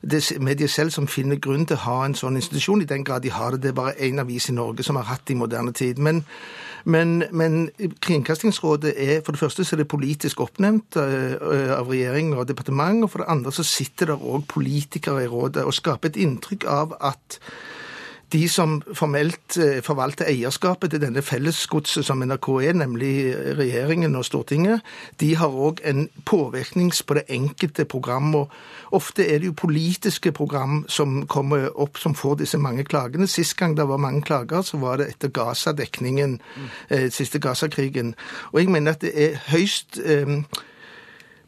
[0.00, 3.04] det er mediet selv som finner grunn til å ha en sånn institusjon, i den
[3.04, 3.60] grad de har det.
[3.66, 5.98] Det er bare én avis i Norge som har hatt det i moderne tid.
[6.00, 6.22] Men
[6.84, 12.32] men, men, Kringkastingsrådet er for det første så er det politisk oppnevnt uh, av regjering
[12.36, 16.12] og departement, og for det andre så sitter det òg politikere i rådet og skaper
[16.12, 17.40] et inntrykk av at
[18.32, 23.12] de som formelt eh, forvalter eierskapet til denne fellesgodset som NRK er, nemlig
[23.58, 24.84] regjeringen og Stortinget,
[25.20, 28.34] de har òg en påvirknings på det enkelte program.
[28.34, 28.50] og
[28.92, 33.26] Ofte er det jo politiske program som kommer opp som får disse mange klagene.
[33.26, 36.72] Sist gang det var mange klager, så var det etter Gaza-dekningen, mm.
[36.90, 38.14] eh, siste Gaza-krigen.
[38.52, 40.42] Og jeg mener at det er høyst eh,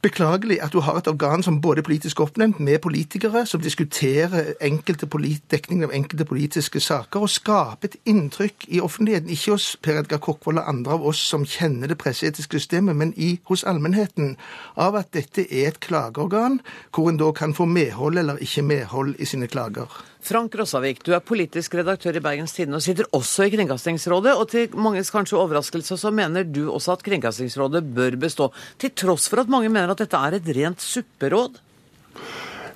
[0.02, 4.52] beklagelig at du har et organ som både er politisk oppnevnt, med politikere, som diskuterer
[4.60, 5.06] enkelte
[5.50, 10.18] dekningen av enkelte politiske saker, og skaper et inntrykk i offentligheten, ikke hos Per Edgar
[10.18, 14.36] Kokkvold og andre av oss som kjenner det presseetiske systemet, men i, hos allmennheten,
[14.76, 16.60] av at dette er et klageorgan,
[16.94, 20.11] hvor en da kan få medhold eller ikke medhold i sine klager.
[20.22, 24.36] Frank Rossavik, du er politisk redaktør i Bergens Tidende og sitter også i Kringkastingsrådet.
[24.38, 29.26] Og til manges kanskje overraskelse så mener du også at Kringkastingsrådet bør bestå, til tross
[29.32, 31.58] for at mange mener at dette er et rent supperåd?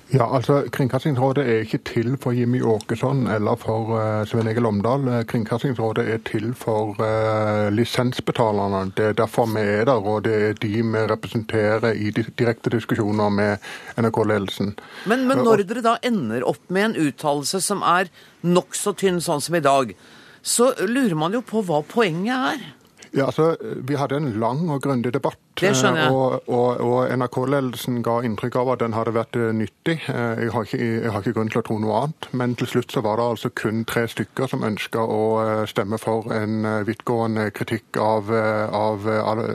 [0.07, 5.03] Ja, altså Kringkastingsrådet er ikke til for Jimmy Åkesson eller for uh, Svein Egil Omdal.
[5.11, 8.93] Eh, Kringkastingsrådet er til for uh, lisensbetalerne.
[8.95, 13.29] Det er derfor vi er der, og det er de vi representerer i direkte diskusjoner
[13.29, 13.57] med
[13.99, 14.77] NRK-ledelsen.
[15.11, 18.07] Men, men, når dere da ender opp med en uttalelse som er
[18.47, 19.91] nokså tynn, sånn som i dag,
[20.39, 22.67] så lurer man jo på hva poenget er?
[23.15, 25.39] Ja, altså, Vi hadde en lang og grundig debatt.
[25.61, 25.73] Jeg.
[26.13, 29.95] Og, og, og NRK-ledelsen ga inntrykk av at den hadde vært eh, nyttig.
[30.11, 32.29] Eh, jeg har, ikke, jeg har, ikke, grunn til å tro noe annet.
[32.37, 35.97] Men til slutt så var det altså kun tre stykker som ønska å eh, stemme
[36.01, 39.09] for en vidtgående kritikk av, av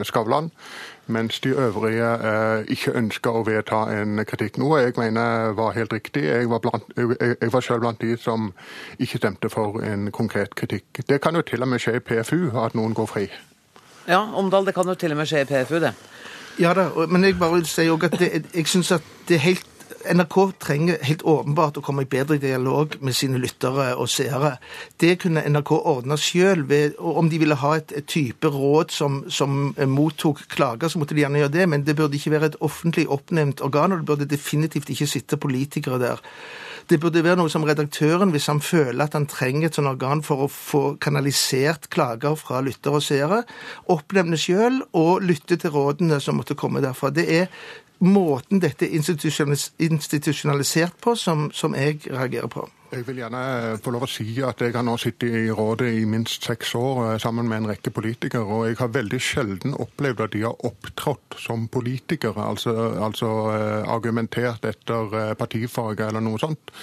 [0.07, 0.51] Skavlan.
[1.07, 4.57] Mens de øvrige eh, ikke ønska å vedta en kritikk.
[4.57, 6.23] Noe jeg mener var helt riktig.
[6.23, 8.53] Jeg var, blant, jeg, jeg var selv blant de som
[8.99, 11.03] ikke stemte for en konkret kritikk.
[11.09, 13.27] Det kan jo til og med skje i PFU at noen går fri.
[14.07, 15.91] Ja, Omdal, det kan jo til og med skje i PFU, det.
[16.59, 19.72] Ja da, men jeg bare vil si at det, jeg syns at det er helt
[20.03, 24.57] NRK trenger helt åpenbart å komme i bedre dialog med sine lyttere og seere.
[24.99, 26.65] Det kunne NRK ordne sjøl.
[26.99, 31.23] Om de ville ha et, et type råd som, som, mottok klager, så måtte de
[31.23, 31.69] gjerne gjøre det.
[31.71, 35.39] Men det burde ikke være et offentlig oppnevnt organ, og det burde definitivt ikke sitte
[35.39, 36.23] politikere der.
[36.89, 40.19] Det burde være noe som redaktøren, hvis han føler at han trenger et sånt organ
[40.25, 43.39] for å få kanalisert klager fra lyttere og seere,
[43.93, 47.13] oppnevne sjøl og lytte til rådene som måtte komme derfra.
[47.15, 47.47] Det er
[48.03, 48.95] måten dette er
[49.79, 52.67] institusjonalisert på som, som jeg reagerer på.
[52.93, 55.87] Jeg vil gjerne eh, få lov å si at jeg har nå sittet i rådet
[55.97, 59.73] i minst seks år eh, sammen med en rekke politikere, og jeg har veldig sjelden
[59.81, 66.41] opplevd at de har opptrådt som politikere, altså, altså eh, argumentert etter partifarge eller noe
[66.41, 66.73] sånt.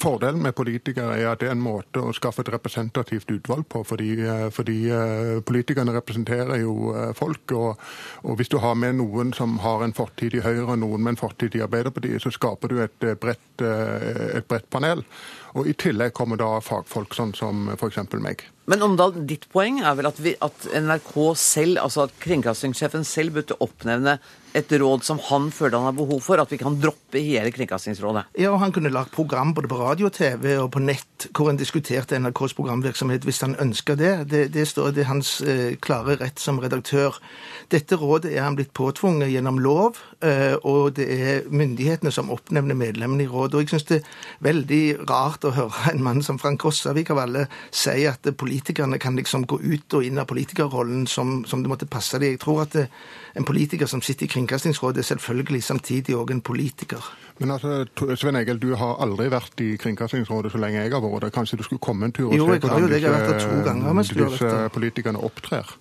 [0.00, 3.82] Fordelen med politikere er at det er en måte å skaffe et representativt utvalg på,
[3.84, 4.14] fordi,
[4.56, 4.76] fordi
[5.44, 7.52] politikerne representerer jo folk.
[7.52, 7.82] Og,
[8.22, 11.12] og, hvis du har med noen som har en fortid i Høyre og noen med
[11.12, 15.04] en fortid i Arbeiderpartiet, så skaper du et bredt, et bredt panel panel.
[15.56, 18.00] Og I tillegg kommer da fagfolk, sånn som f.eks.
[18.20, 18.44] meg.
[18.68, 23.38] Men Omdal, ditt poeng er vel at, vi, at NRK selv, altså at kringkastingssjefen selv
[23.38, 24.18] burde oppnevne
[24.56, 28.24] et råd som han føler han har behov for, at vi kan droppe hele Kringkastingsrådet?
[28.40, 31.58] Ja, og han kunne lagt program både på radio, TV og på nett hvor han
[31.60, 34.12] diskuterte NRKs programvirksomhet hvis han ønska det.
[34.32, 34.42] det.
[34.54, 37.18] Det, står, det hans eh, klare rett som redaktør.
[37.72, 42.78] Dette rådet er han blitt påtvunget gjennom lov, eh, og det er myndighetene som oppnevner
[42.78, 43.58] medlemmene i rådet.
[43.58, 44.12] Og jeg syns det er
[44.48, 49.16] veldig rart å høre en mann som Frank Rossavik av alle si at politikerne kan
[49.18, 52.34] liksom gå ut og inn av politikerrollen som, som det måtte passe dem.
[52.34, 52.86] Jeg tror at det,
[53.38, 57.04] en politiker som sitter i Kringkastingsrådet, er selvfølgelig samtidig òg en politiker.
[57.38, 57.84] Men altså,
[58.18, 61.34] Svein Egil, du har aldri vært i Kringkastingsrådet så lenge jeg har vært der.
[61.34, 65.76] Kanskje du skulle komme en tur og jo, se hvordan disse, disse politikerne opptrer?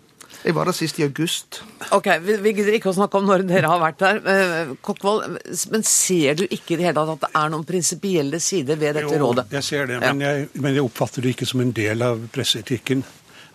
[0.48, 1.60] Jeg var der sist i august.
[1.92, 4.20] Ok, Vi, vi gidder ikke å snakke om når dere har vært der.
[4.32, 5.42] Eh, Kokkvold,
[5.74, 8.96] men ser du ikke i det hele tatt at det er noen prinsipielle sider ved
[8.96, 9.50] dette jo, rådet?
[9.58, 10.14] Jeg ser det, ja.
[10.14, 13.04] men, jeg, men, jeg, oppfatter det ikke som en del av presseetikken.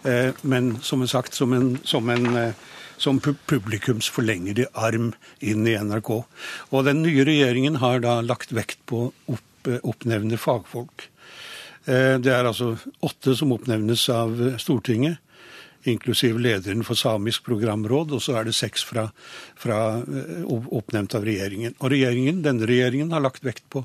[0.05, 2.69] Eh, men som sagt, som en, som en eh,
[3.01, 6.13] som publikums forlengede arm inn i NRK.
[6.71, 11.09] Og den nye regjeringen har da lagt vekt på å opp, oppnevne fagfolk.
[11.87, 15.19] Eh, det er altså åtte som oppnevnes av Stortinget,
[15.89, 19.09] inklusiv lederen for samisk programråd, og så er det seks fra,
[19.59, 21.77] fra eh, oppnevnt av regjeringen.
[21.81, 23.85] Og regjeringen, denne regjeringen har lagt vekt på,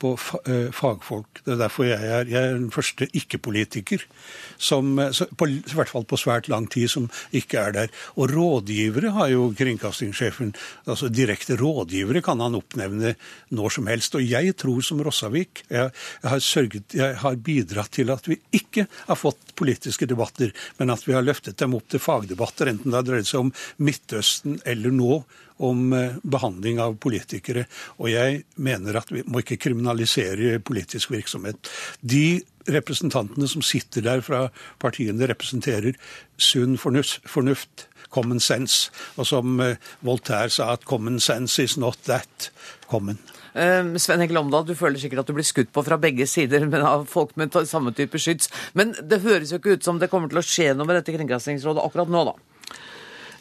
[0.00, 0.14] på
[0.48, 1.42] eh, fagfolk.
[1.44, 6.18] Det er derfor jeg er, jeg er den første ikke-politiker eh, i hvert fall på
[6.20, 7.92] svært lang tid som ikke er der.
[8.16, 10.54] Og rådgivere har jo kringkastingssjefen.
[10.86, 13.14] altså Direkte rådgivere kan han oppnevne
[13.56, 14.16] når som helst.
[14.16, 15.90] Og jeg tror som Rossavik jeg,
[16.22, 20.90] jeg, har sørget, jeg har bidratt til at vi ikke har fått politiske debatter, men
[20.94, 24.60] at vi har løftet dem opp til fagdebatter, enten det har dreid seg om Midtøsten
[24.64, 25.22] eller nå
[25.60, 27.66] om eh, behandling av politikere.
[28.00, 31.70] Og jeg mener at vi må ikke kriminalisere politisk virksomhet.
[32.00, 34.46] De representantene som sitter der fra
[34.82, 35.96] partiene, representerer
[36.40, 38.90] sunn fornuft, common sense.
[39.16, 42.50] Og som eh, Voltaire sa, at common sense is not that
[42.90, 43.20] common.
[43.50, 46.62] Uh, Sven Egil Omdal, du føler sikkert at du blir skutt på fra begge sider
[46.70, 48.50] men av folk med samme type skyts.
[48.78, 51.14] Men det høres jo ikke ut som det kommer til å skje noe med dette
[51.16, 52.59] Kringkastingsrådet akkurat nå, da?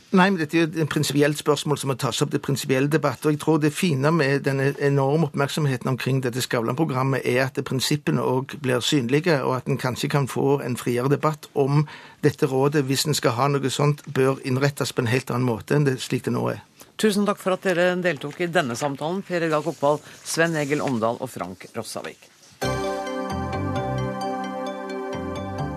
[0.10, 3.22] Nei, men dette er jo et prinsipielt spørsmål som må tas opp til prinsipiell debatt.
[3.28, 8.24] Og jeg tror det fine med denne enorme oppmerksomheten omkring dette Skavlan-programmet er at prinsippene
[8.26, 11.84] òg blir synlige, og at en kanskje kan få en friere debatt om
[12.26, 15.78] dette rådet, hvis en skal ha noe sånt, bør innrettes på en helt annen måte
[15.78, 16.66] enn det slik det nå er.
[17.00, 21.22] Tusen takk for at dere deltok i denne samtalen, Per Edgar Koppal, Sven Egil Omdal
[21.22, 22.32] og Frank Rossavik.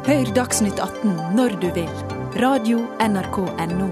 [0.08, 2.21] Hør Dagsnytt 18 når du vil.
[2.36, 3.36] Radio NRK
[3.68, 3.88] NO.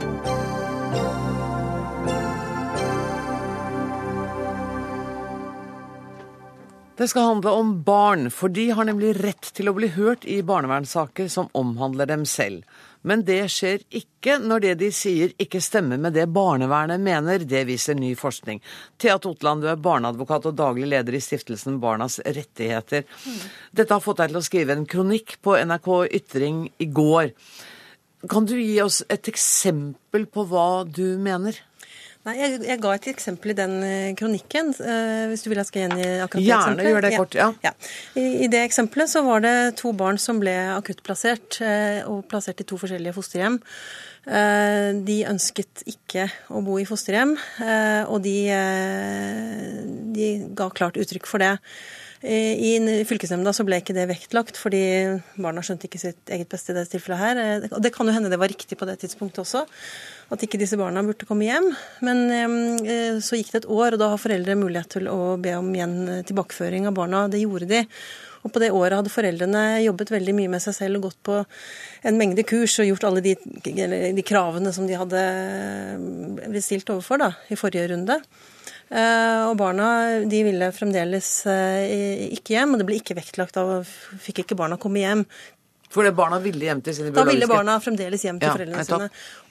[6.96, 10.42] Det skal handle om barn, for de har nemlig rett til å bli hørt i
[10.42, 12.64] barnevernssaker som omhandler dem selv.
[13.02, 17.44] Men det skjer ikke når det de sier ikke stemmer med det barnevernet mener.
[17.44, 18.60] Det viser ny forskning.
[19.00, 23.04] Thea Totland, du er barneadvokat og daglig leder i stiftelsen Barnas rettigheter.
[23.72, 27.32] Dette har fått deg til å skrive en kronikk på NRK Ytring i går.
[28.28, 31.56] Kan du gi oss et eksempel på hva du mener?
[32.28, 35.68] Nei, jeg, jeg, ga et eksempel i den eh, kronikken, uh, hvis du vil jeg
[35.70, 37.46] skal gjengi akkurat det Gjerne gjør det kort, ja.
[37.64, 37.72] ja.
[38.12, 42.60] I, I, det eksempelet så var det to barn som ble akuttplassert, uh, og plassert
[42.60, 43.56] i to forskjellige fosterhjem.
[44.28, 47.32] Uh, de ønsket ikke å bo i fosterhjem,
[48.12, 48.36] og de,
[50.12, 50.28] de
[50.60, 51.54] ga klart uttrykk for det.
[52.20, 54.82] I fylkesnemnda så ble ikke det vektlagt, fordi
[55.40, 57.68] barna skjønte ikke sitt eget beste i det tilfellet her.
[57.70, 59.64] Og det kan jo hende det var riktig på det tidspunktet også
[60.30, 61.70] at ikke disse barna burde komme hjem.
[62.06, 65.56] Men eh, så gikk det et år, og da har foreldre mulighet til å be
[65.58, 67.24] om igjen eh, tilbakeføring av barna.
[67.32, 67.82] Det gjorde de.
[68.46, 71.40] Og på det året hadde foreldrene jobbet veldig mye med seg selv og gått på
[72.08, 73.34] en mengde kurs og gjort alle de,
[74.16, 78.20] de kravene som de hadde eh, blitt stilt overfor da, i forrige runde.
[78.90, 79.86] Og barna
[80.26, 83.54] de ville fremdeles ikke hjem, og det ble ikke vektlagt.
[83.54, 85.22] Da fikk ikke barna komme hjem.
[85.90, 88.54] For det barna ville hjem til sine biologiske Da ville barna fremdeles hjem til ja,
[88.54, 89.08] foreldrene sine.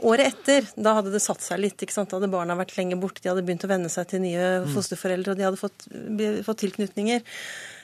[0.08, 1.76] Året etter, da hadde det satt seg litt.
[1.84, 2.12] ikke sant?
[2.12, 5.36] Da hadde barna vært lenge borte, de hadde begynt å venne seg til nye fosterforeldre,
[5.36, 5.90] og de hadde fått,
[6.48, 7.26] fått tilknytninger.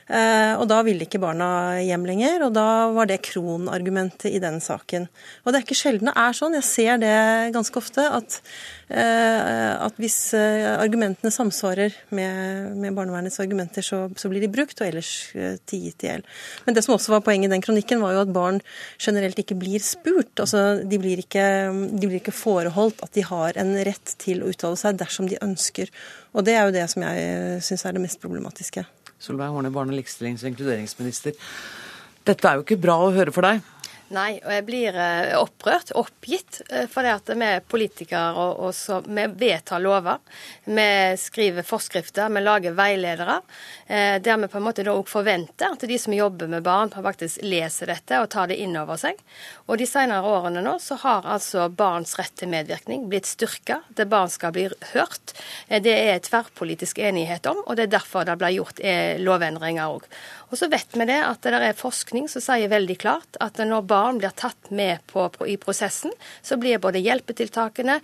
[0.05, 4.59] Eh, og da ville ikke barna hjem lenger, og da var det kronargumentet i den
[4.61, 5.07] saken.
[5.43, 7.13] Og det er ikke sjelden det er sånn, jeg ser det
[7.55, 8.35] ganske ofte, at,
[8.93, 14.77] eh, at hvis eh, argumentene samsvarer med, med barnevernets argumenter, så, så, blir de brukt,
[14.77, 15.09] og ellers
[15.65, 16.25] tiet i hjel.
[16.67, 18.61] Men det som også var poenget i den kronikken, var jo at barn
[19.01, 20.35] generelt ikke blir spurt.
[20.37, 21.47] Altså, de blir ikke,
[21.95, 25.41] de blir ikke foreholdt at de har en rett til å uttale seg dersom de
[25.41, 25.89] ønsker.
[26.37, 28.85] Og det er jo det som jeg syns er det mest problematiske.
[29.25, 31.37] Solveig Horne, barne-, likestillings- og inkluderingsminister.
[32.25, 33.61] Dette er jo ikke bra å høre for deg?
[34.13, 38.59] Nei, og jeg blir eh, opprørt, oppgitt, fordi for det at vi er politikere og,
[38.67, 40.19] og så, vi vedtar lover.
[40.69, 40.85] Vi
[41.17, 43.39] skriver forskrifter, vi lager veiledere.
[43.87, 46.93] Eh, der vi på en måte da òg forventer at de som jobber med barn,
[46.93, 49.17] faktisk leser dette og tar det inn over seg.
[49.65, 53.81] Og de senere årene nå så har altså barns rett til medvirkning blitt styrka.
[53.89, 55.33] Det barn skal bli hørt.
[55.65, 58.85] Det er tverrpolitisk enighet om, og det er derfor det blir gjort
[59.21, 60.05] lovendringer òg.
[60.51, 63.81] Og så vet vi det at det er forskning som sier veldig klart at når
[63.81, 67.99] barn blir tatt med på, i prosessen, så blir både hjelpetiltakene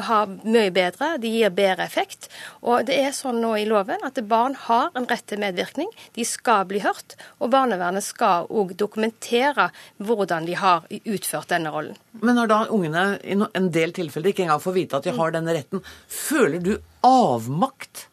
[0.00, 2.28] har mye bedre, de gir bedre effekt.
[2.62, 5.90] Og det er sånn nå i loven at barn har en rett til medvirkning.
[6.16, 11.98] De skal bli hørt, og barnevernet skal òg dokumentere hvordan de har utført denne rollen.
[12.22, 15.34] Men når da ungene i en del tilfeller ikke engang får vite at de har
[15.34, 16.74] denne retten, føler du
[17.06, 18.08] avmakt?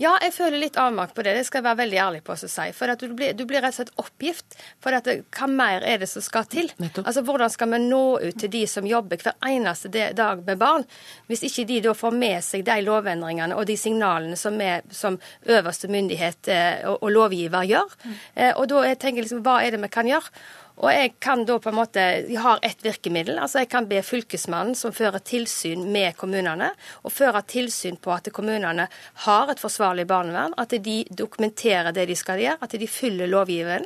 [0.00, 1.34] Ja, jeg føler litt avmakt på det.
[1.36, 2.68] Det skal jeg være veldig ærlig på å si.
[2.76, 4.56] For du blir, du, blir, rett og slett oppgift.
[4.82, 6.70] For at, hva mer er det som skal til?
[6.82, 7.06] Nettopp.
[7.06, 10.86] Altså, Hvordan skal vi nå ut til de som jobber hver eneste dag med barn,
[11.28, 15.18] hvis ikke de da får med seg de lovendringene og de signalene som vi som
[15.48, 17.96] øverste myndighet eh, og, og lovgiver gjør?
[18.02, 18.18] Mm.
[18.34, 20.32] Eh, og da jeg tenker jeg liksom, hva er det vi kan gjøre?
[20.80, 23.38] Og jeg kan da på en måte, jeg har ett virkemiddel.
[23.38, 26.72] altså Jeg kan be Fylkesmannen, som fører tilsyn med kommunene,
[27.04, 28.88] og føre tilsyn på at kommunene
[29.26, 33.84] har et forsvarlig barnevern, at de dokumenterer det de skal gjøre, at de fyller lovgiveren.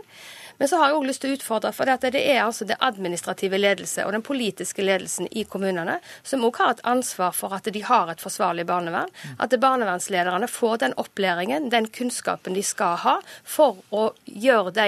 [0.58, 3.58] Men så har jeg òg lyst til å utfordre, for det er altså det administrative
[3.60, 7.82] ledelse og den politiske ledelsen i kommunene som òg har et ansvar for at de
[7.84, 9.12] har et forsvarlig barnevern.
[9.42, 14.86] At barnevernslederne får den opplæringen, den kunnskapen de skal ha for å gjøre det,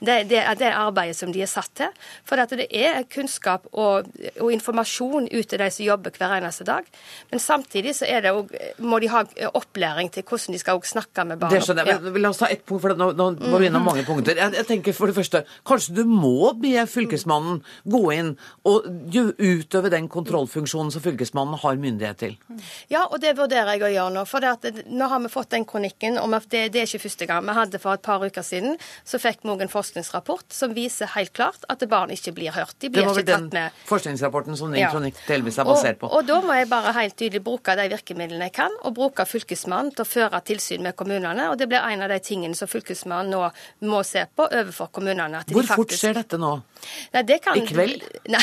[0.00, 1.92] det, det, det arbeidet som de er satt til.
[2.26, 6.86] For det er kunnskap og, og, informasjon ut til de som jobber hver eneste dag.
[7.30, 11.40] Men samtidig så det også, må de ha opplæring til hvordan de skal snakke med
[11.40, 11.54] barn.
[11.54, 12.02] Det skjønner jeg.
[12.06, 14.38] Men la oss ta ett punkt, for nå, nå må vi innom mange punkter.
[14.38, 18.32] Jeg, jeg tenker for for det første, kanskje du må be Fylkesmannen gå inn
[18.66, 18.86] og
[19.38, 22.34] utøve den kontrollfunksjonen som Fylkesmannen har myndighet til?
[22.90, 24.24] Ja, og det vurderer jeg å gjøre nå.
[24.28, 27.44] For det, nå har vi fått den kronikken, og det, det, er ikke første gang.
[27.46, 31.34] Vi hadde for et par uker siden, så fikk vi en forskningsrapport som viser helt
[31.36, 32.74] klart at barn ikke blir hørt.
[32.82, 33.54] De blir det var vel ikke med.
[33.54, 34.90] den forskningsrapporten som din ja.
[34.94, 36.10] kronikk delvis er basert på.
[36.10, 39.26] Og, og da må jeg bare helt tydelig bruke de virkemidlene jeg kan, og bruke
[39.28, 41.50] Fylkesmannen til å føre tilsyn med kommunene.
[41.52, 43.42] Og det blir en av de tingene som Fylkesmannen nå
[43.86, 45.44] må se på overfor kommunene.
[45.52, 46.54] Hvor fort skjer dette nå?
[47.12, 48.04] Nei, det kan, I kveld?
[48.34, 48.42] Nei,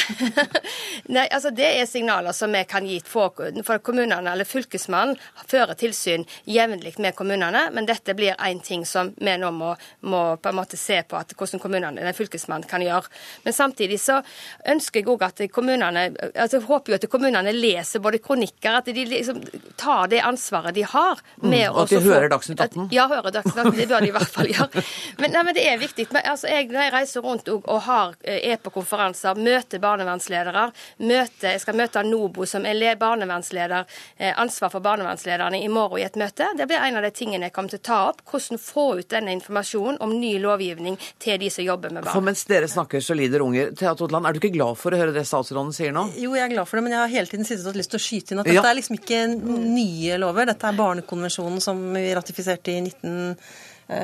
[1.12, 5.18] nei, altså det er signaler som vi kan gi for, for kommunene, eller Fylkesmannen
[5.50, 9.74] fører tilsyn jevnlig med kommunene, men dette blir én ting som vi nå må,
[10.08, 13.12] må, på en måte se på at hvordan kommunene, eller Fylkesmannen kan gjøre.
[13.44, 14.22] Men samtidig så
[14.70, 18.90] ønsker jeg òg at kommunene altså jeg håper jo at kommunene leser både kronikker, at
[18.94, 19.42] de liksom
[19.80, 21.22] tar det ansvaret de har.
[21.42, 22.88] Mm, med mm, at de hører Dagsnytt 18?
[22.96, 23.78] Ja, hører Dagsnytt 18.
[23.78, 24.86] Det bør de i hvert fall gjøre.
[25.22, 26.08] Men, nei, men det er viktig.
[26.14, 30.66] Men, altså, jeg, når jeg reiser rundt og, og har er på konferanser, møter barnevernsledere.
[31.04, 33.86] Møter, jeg skal møte NOBO, som er barnevernsleder,
[34.18, 36.48] eh, ansvar for barnevernslederne, i morgen i et møte.
[36.58, 38.22] Det blir en av de tingene jeg kommer til å ta opp.
[38.30, 42.14] Hvordan få ut denne informasjonen om ny lovgivning til de som jobber med barn.
[42.14, 43.74] For mens dere snakker, så lider unger.
[43.76, 46.10] Thea Totland, er du ikke glad for å høre det statsråden sier nå?
[46.18, 48.02] Jo, jeg er glad for det, men jeg har hele tiden sittet og lyst til
[48.02, 48.70] å skyte inn at dette ja.
[48.70, 50.50] er liksom ikke nye lover.
[50.52, 53.38] Dette er Barnekonvensjonen som vi ratifiserte i 19...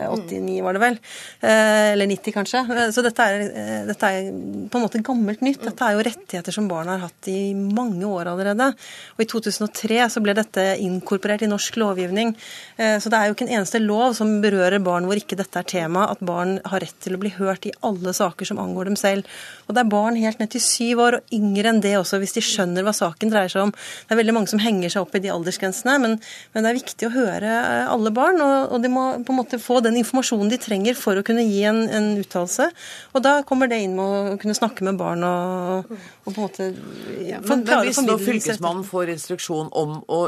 [0.09, 0.97] 89 eh, var det vel.
[1.41, 2.63] Eh, eller 90, kanskje.
[2.75, 3.45] Eh, så dette er,
[3.89, 4.29] dette er,
[4.69, 5.61] på en måte gammelt nytt.
[5.65, 8.71] Dette er jo rettigheter som barn har hatt i mange år allerede.
[9.17, 12.35] Og i 2003 så ble dette inkorporert i norsk lovgivning.
[12.77, 15.67] Så det er jo ikke en eneste lov som berører barn hvor ikke dette er
[15.67, 18.97] tema, at barn har rett til å bli hørt i alle saker som angår dem
[18.99, 19.27] selv.
[19.67, 22.35] Og det er barn helt ned til syv år og yngre enn det også, hvis
[22.37, 23.73] de skjønner hva saken dreier seg om.
[23.73, 26.17] Det er veldig mange som henger seg opp i de aldersgrensene, men,
[26.53, 27.55] men det er viktig å høre
[27.89, 31.19] alle barn, og, og de må på en måte få den informasjonen de trenger for
[31.19, 32.69] å kunne gi en, en uttalelse.
[33.13, 35.89] Og da kommer det inn med å kunne snakke med barn og,
[36.25, 36.69] og på en måte
[37.25, 40.27] ja, men, men hvis nå Fylkesmannen får instruksjon om å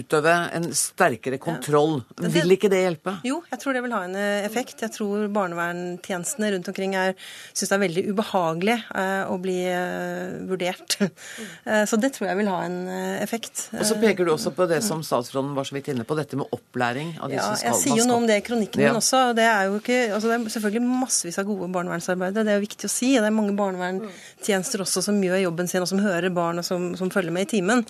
[0.00, 2.00] utøve en sterkere kontroll.
[2.20, 2.30] Ja.
[2.34, 3.16] Vil ikke det hjelpe?
[3.26, 4.82] Jo, jeg tror det vil ha en eh, effekt.
[4.84, 10.98] Jeg tror barnevernstjenestene rundt omkring syns det er veldig ubehagelig eh, å bli eh, vurdert.
[11.00, 13.66] Eh, så det tror jeg vil ha en eh, effekt.
[13.76, 16.38] Og så peker du også på det som statsråden var så vidt inne på, dette
[16.38, 18.82] med opplæring av de ja, som skal Jeg sier jo noe om det i kronikken
[18.82, 18.90] ja.
[18.90, 19.20] min også.
[19.36, 22.64] Det er jo ikke, altså det er selvfølgelig massevis av gode barnevernsarbeidere, det er jo
[22.64, 23.12] viktig å si.
[23.16, 26.90] Det er mange barnevernstjenester også som gjør jobben sin, og som hører barn og som,
[26.98, 27.84] som følger med i timen.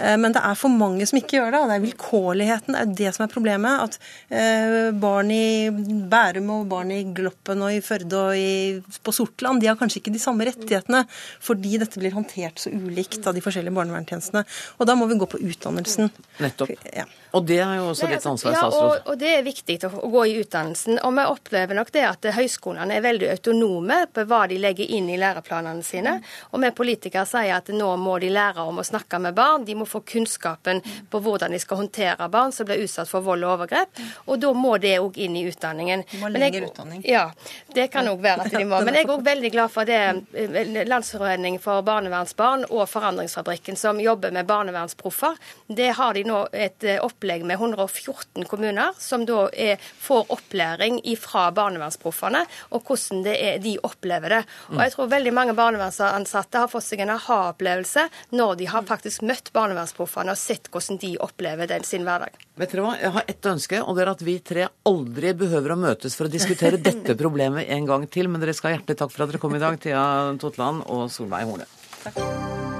[0.00, 1.60] Eh, men det er for mange som ikke gjør det.
[1.60, 3.86] Og det er vilkårligheten det er det som er problemet.
[3.86, 3.98] At
[4.34, 9.62] eh, barn i Bærum og barn i Gloppen og i Førde og i, på Sortland
[9.62, 11.04] de har kanskje ikke de samme rettighetene
[11.42, 14.44] fordi dette blir håndtert så ulikt av de forskjellige barnevernstjenestene.
[14.78, 16.10] Og da må vi gå på utdannelsen.
[16.42, 16.74] Nettopp.
[16.90, 17.06] Ja.
[17.32, 18.82] Og det er jo også ditt altså, ansvar, statsråd.
[18.82, 20.98] Ja, og, og, det er viktig å, å, gå i utdannelsen.
[21.06, 25.08] Og vi opplever nok det at høyskolene er veldig autonome på hva de legger inn
[25.12, 26.18] i læreplanene sine.
[26.52, 29.64] Og vi politikere sier at nå må de lære om å snakke med barn.
[29.64, 30.82] De må få kunnskapen
[31.12, 34.02] på hvordan de skal håndtere barn som blir utsatt for vold og overgrep.
[34.26, 36.04] Og da må det òg inn i utdanningen.
[36.10, 37.04] De må lenger utdanning.
[37.08, 37.28] Ja,
[37.74, 38.80] det kan òg være at de må.
[38.86, 44.00] Men jeg er òg veldig glad for det eh, Landsforening for barnevernsbarn og Forandringsfabrikken som
[44.02, 45.38] jobber med barnevernsproffer.
[45.68, 51.00] Det har de nå et opplegg opplegg med 114 kommuner, som da er, får opplæring
[51.20, 54.42] fra barnevernsproffene, og hvordan er, de opplever det.
[54.72, 59.22] Og jeg tror veldig mange barnevernsansatte har fått seg en aha-opplevelse når de har faktisk
[59.22, 62.36] møtt barnevernsproffene og sett hvordan de opplever den, sin hverdag.
[62.60, 65.74] Vet dere hva, Jeg har ett ønske, og det er at vi tre aldri behøver
[65.74, 68.28] å møtes for å diskutere dette problemet en gang til.
[68.28, 70.04] Men dere skal ha hjertelig takk for at dere kom i dag, Thea
[70.42, 71.70] Totland og Solveig Horne.
[72.02, 72.71] Takk.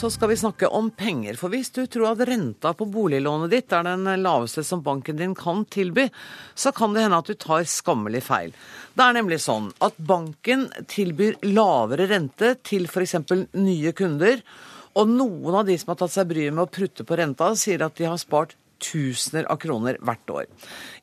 [0.00, 1.36] Så skal vi snakke om penger.
[1.36, 5.34] For hvis du tror at renta på boliglånet ditt er den laveste som banken din
[5.36, 6.06] kan tilby,
[6.54, 8.54] så kan det hende at du tar skammelig feil.
[8.96, 13.18] Det er nemlig sånn at banken tilbyr lavere rente til f.eks.
[13.60, 14.40] nye kunder.
[14.96, 17.84] Og noen av de som har tatt seg bryet med å prutte på renta, sier
[17.84, 20.48] at de har spart tusener av kroner hvert år.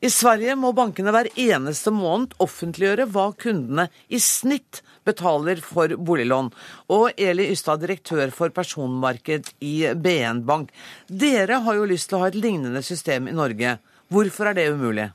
[0.02, 6.50] I Sverige må bankene hver eneste måned offentliggjøre hva kundene i snitt betaler for boliglån.
[6.94, 10.74] Og Eli Ystad, direktør for personmarked i BN Bank.
[11.08, 13.78] Dere har jo lyst til å ha et lignende system i Norge.
[14.12, 15.10] Hvorfor er det umulig?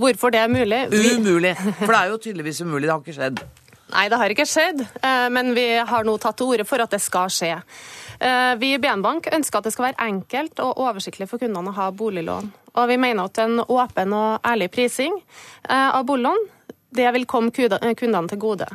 [0.00, 0.84] Hvorfor det er mulig?
[0.88, 1.56] Umulig.
[1.82, 2.86] For det er jo tydeligvis umulig.
[2.86, 3.42] Det har ikke skjedd.
[3.90, 4.84] Nei, det har ikke skjedd.
[5.02, 7.56] Eh, men vi har nå tatt til orde for at det skal skje.
[8.20, 11.72] Eh, vi i BN Bank ønsker at det skal være enkelt og oversiktlig for kundene
[11.72, 12.50] å ha boliglån.
[12.76, 16.48] Og vi mener at en åpen og ærlig prising eh, av boliglån
[16.90, 18.68] det vil komme kundene til gode.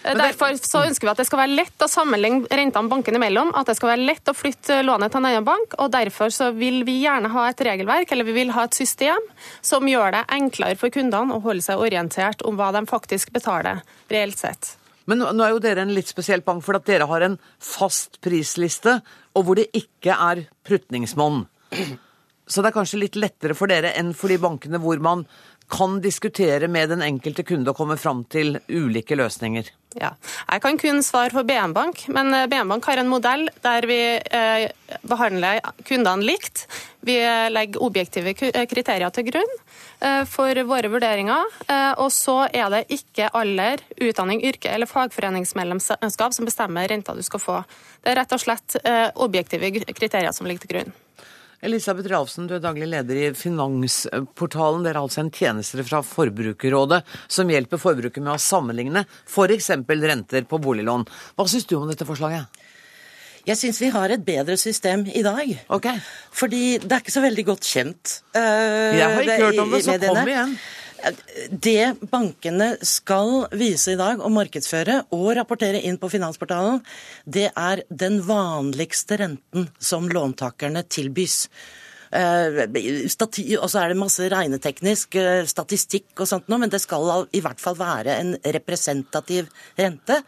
[0.00, 3.68] Derfor så ønsker vi at det skal være lett å sammenligne rentene bankene imellom, at
[3.68, 5.76] det skal være lett å flytte lånet til en annen bank.
[5.76, 9.28] og Derfor så vil vi gjerne ha et regelverk eller vi vil ha et system
[9.60, 13.82] som gjør det enklere for kundene å holde seg orientert om hva de faktisk betaler
[14.08, 14.76] reelt sett.
[15.10, 18.20] Men nå er jo dere en litt spesiell bank, for at dere har en fast
[18.22, 19.00] prisliste,
[19.34, 21.42] og hvor det ikke er prutningsmonn.
[22.50, 25.22] Så det er kanskje litt lettere for dere enn for de bankene hvor man
[25.70, 29.70] kan diskutere med den enkelte kunde og komme fram til ulike løsninger?
[29.98, 30.12] Ja.
[30.46, 33.86] Jeg kan kun svare for BN Bank, men BM BN Bank har en modell der
[33.90, 34.68] vi eh,
[35.02, 35.58] behandler
[35.88, 36.66] kundene likt.
[37.06, 37.16] Vi
[37.50, 39.58] legger objektive eh, kriterier til grunn
[40.32, 41.42] for våre vurderinger.
[42.00, 47.42] Og så er det ikke alder, utdanning, yrke eller fagforeningsmedlemskap som bestemmer renta du skal
[47.42, 47.58] få.
[48.00, 48.78] Det er rett og slett
[49.20, 50.96] objektive kriterier som ligger til grunn.
[51.60, 54.84] Elisabeth Ralfsen, du er daglig leder i Finansportalen.
[54.84, 59.68] Dere er altså en tjenester fra Forbrukerrådet som hjelper forbrukere med å sammenligne f.eks.
[59.90, 61.04] renter på boliglån.
[61.36, 62.48] Hva syns du om dette forslaget?
[63.44, 65.52] Jeg syns vi har et bedre system i dag.
[65.72, 66.00] Okay.
[66.32, 68.16] Fordi det er ikke så veldig godt kjent.
[68.36, 70.56] Uh, jeg har ikke hørt om det, så kom igjen.
[71.50, 76.82] Det bankene skal vise i dag og markedsføre og rapportere inn på Finansportalen,
[77.24, 81.46] det er den vanligste renten som låntakerne tilbys.
[82.10, 87.28] Uh, og så er det masse regneteknisk uh, statistikk og sånt noe, men det skal
[87.30, 89.46] i hvert fall være en representativ
[89.78, 90.18] rente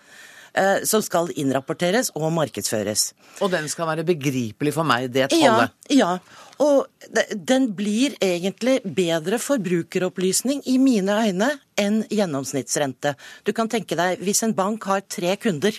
[0.85, 3.13] som skal innrapporteres og markedsføres.
[3.41, 5.73] Og den skal være begripelig for meg, det tallet?
[5.89, 6.43] Ja, ja.
[6.63, 6.87] Og
[7.35, 11.49] den blir egentlig bedre forbrukeropplysning i mine øyne
[11.81, 13.15] enn gjennomsnittsrente.
[13.43, 15.75] Du kan tenke deg hvis en bank har tre kunder,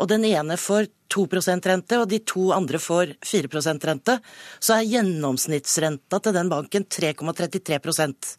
[0.00, 4.16] og den ene får 2% rente og de to andre får 4% rente,
[4.58, 8.34] så er gjennomsnittsrenta til den banken 3,33%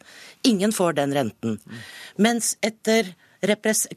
[0.49, 1.59] Ingen får den renten.
[2.21, 3.13] Mens etter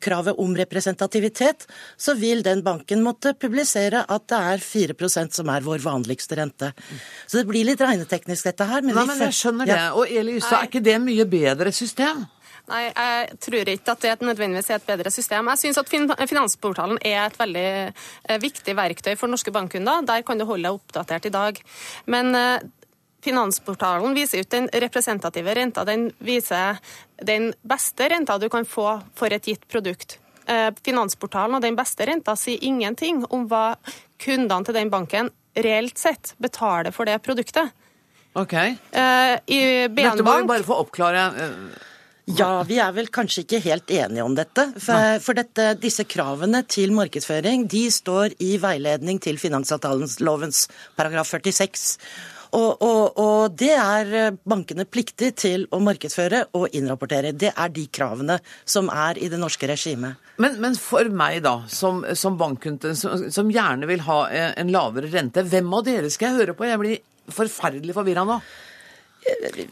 [0.00, 5.66] kravet om representativitet, så vil den banken måtte publisere at det er 4% som er
[5.66, 6.72] vår vanligste rente.
[7.26, 8.82] Så det blir litt regneteknisk dette her.
[8.82, 9.84] Men, Nei, men jeg skjønner det.
[9.98, 12.26] Og Eli Ystad, er ikke det mye bedre system?
[12.68, 15.48] Nei, jeg tror ikke at det nødvendigvis er et bedre system.
[15.54, 20.04] Jeg syns at Finansportalen er et veldig eh, viktig verktøy for norske bankkunder.
[20.08, 21.62] Der kan du holde deg oppdatert i dag.
[22.12, 22.66] Men eh,
[23.24, 25.84] Finansportalen viser ut den representative renta.
[25.84, 26.78] Den viser
[27.22, 30.18] den beste renta du kan få for et gitt produkt.
[30.46, 33.74] Eh, Finansportalen og den beste renta sier ingenting om hva
[34.22, 37.74] kundene til den banken reelt sett betaler for det produktet.
[38.38, 38.54] Ok.
[38.54, 41.26] Eh, I Dette må vi bare få oppklare.
[41.42, 41.84] Eh,
[42.38, 44.66] ja, vi er vel kanskje ikke helt enige om dette.
[44.76, 50.18] For, for dette, disse kravene til markedsføring de står i veiledning til finansavtalens
[50.98, 51.96] paragraf 46.
[52.56, 57.34] Og, og, og, det er eh, bankene pliktig til å markedsføre og innrapportere.
[57.36, 60.16] Det er de kravene som er i det norske regimet.
[60.40, 64.72] Men, men for meg, da, som, som bankkunde, som, som, gjerne vil ha eh, en
[64.72, 66.68] lavere rente, hvem av dere skal jeg høre på?
[66.68, 68.40] Jeg blir forferdelig forvirra nå.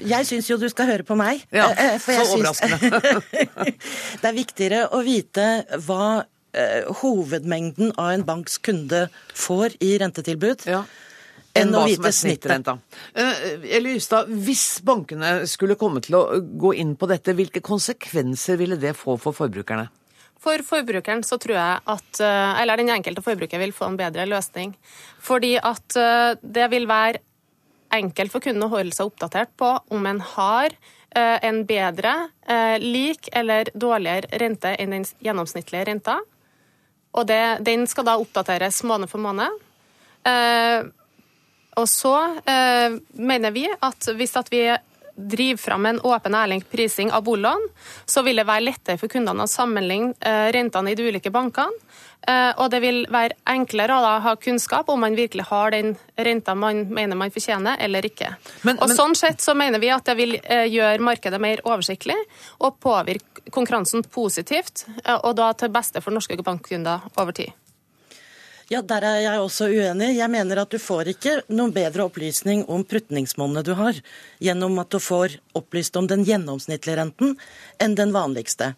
[0.05, 1.47] Jeg syns jo du skal høre på meg.
[1.55, 1.70] Ja,
[2.03, 2.91] så overraskende.
[4.20, 5.47] det er viktigere å vite
[5.87, 6.27] hva
[7.01, 9.07] hovedmengden av en banks kunde
[9.37, 10.66] får i rentetilbud.
[10.68, 10.83] Ja
[11.61, 12.75] enn hva som er snittrenta.
[13.15, 18.61] Eller Eli Ystad, hvis bankene skulle komme til å gå inn på dette, hvilke konsekvenser
[18.61, 19.89] ville det få for forbrukerne?
[20.43, 24.29] For forbrukeren så tror jeg at eh, Eller den enkelte forbruker vil få en bedre
[24.29, 24.77] løsning.
[25.23, 27.23] Fordi at eh, det vil være
[27.97, 30.75] enkelt for kunden å holde seg oppdatert på om en har
[31.17, 32.11] en bedre,
[32.83, 36.19] lik eller dårligere rente enn den gjennomsnittlige renta.
[37.17, 39.55] Og det, den skal da oppdateres måned for måned.
[41.77, 42.14] Og så
[42.49, 44.64] eh, mener vi at hvis at vi
[45.16, 47.68] driver fram en åpen ærlig prising av boliglån,
[48.07, 51.72] så vil det være lettere for kundene å sammenligne eh, rentene i de ulike bankene.
[52.27, 56.57] Eh, og det vil være enklere å ha kunnskap om man virkelig har den renta
[56.59, 58.35] man mener man fortjener, eller ikke.
[58.62, 58.97] Men, og men...
[58.99, 62.18] Sånn sett så mener vi at det vil eh, gjøre markedet mer oversiktlig
[62.59, 64.89] og påvirke konkurransen positivt,
[65.22, 67.55] og da til beste for norske bankkunder over tid.
[68.67, 70.17] Ja, Der er jeg også uenig.
[70.17, 73.95] Jeg mener at du får ikke noen bedre opplysning om prutningsmonnet du har,
[74.43, 77.37] gjennom at du får opplyst om den gjennomsnittlige renten
[77.79, 78.73] enn den vanligste.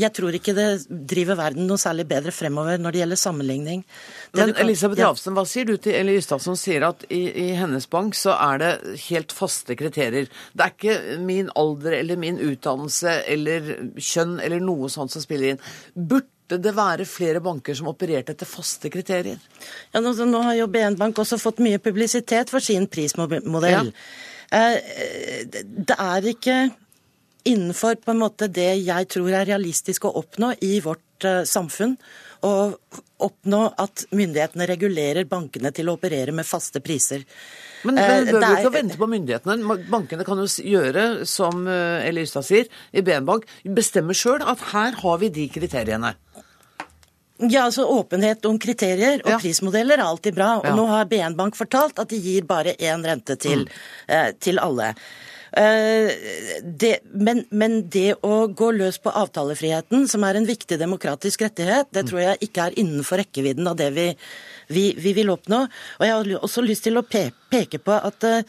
[0.00, 3.84] Jeg tror ikke det driver verden noe særlig bedre fremover når det gjelder sammenligning.
[4.32, 7.48] Det Men Elisabeth Ravsen, hva sier du til Eli Ystad som sier at i, i,
[7.58, 8.72] hennes bank så er det
[9.10, 10.30] helt faste kriterier?
[10.56, 15.52] Det er ikke min alder eller min utdannelse eller kjønn eller noe sånt som spiller
[15.52, 15.66] inn.
[15.92, 19.40] Burde burde det være flere banker som opererte etter faste kriterier?
[19.92, 23.90] Ja, nå, nå har jo BN Bank også fått mye publisitet for sin prismodell.
[23.90, 24.24] Ja.
[24.54, 26.58] Eh, det er ikke
[27.44, 31.96] innenfor på en måte det jeg tror er realistisk å oppnå i vårt uh, samfunn.
[32.44, 32.52] Å
[33.24, 37.24] oppnå at myndighetene regulerer bankene til å operere med faste priser.
[37.84, 39.76] Men bør vi ikke vente på myndighetene.
[39.92, 44.96] Bankene kan jo gjøre som Eli Ystad sier, i BN Bank, bestemme sjøl at her
[45.00, 46.12] har vi de kriteriene.
[47.38, 49.38] Ja, altså Åpenhet om kriterier og ja.
[49.42, 50.54] prismodeller er alltid bra.
[50.60, 50.74] Og ja.
[50.78, 53.78] nå har BN Bank fortalt at de gir bare én rente til, mm.
[54.14, 54.92] eh, til alle.
[55.56, 56.12] Eh,
[56.62, 61.90] det, men, men, det å gå løs på avtalefriheten, som er en viktig demokratisk rettighet,
[61.90, 62.10] det mm.
[62.10, 64.08] tror jeg ikke er innenfor rekkevidden av det vi,
[64.74, 65.64] vi, vi vil oppnå.
[65.98, 68.42] Og jeg har også lyst til å pe peke på at eh,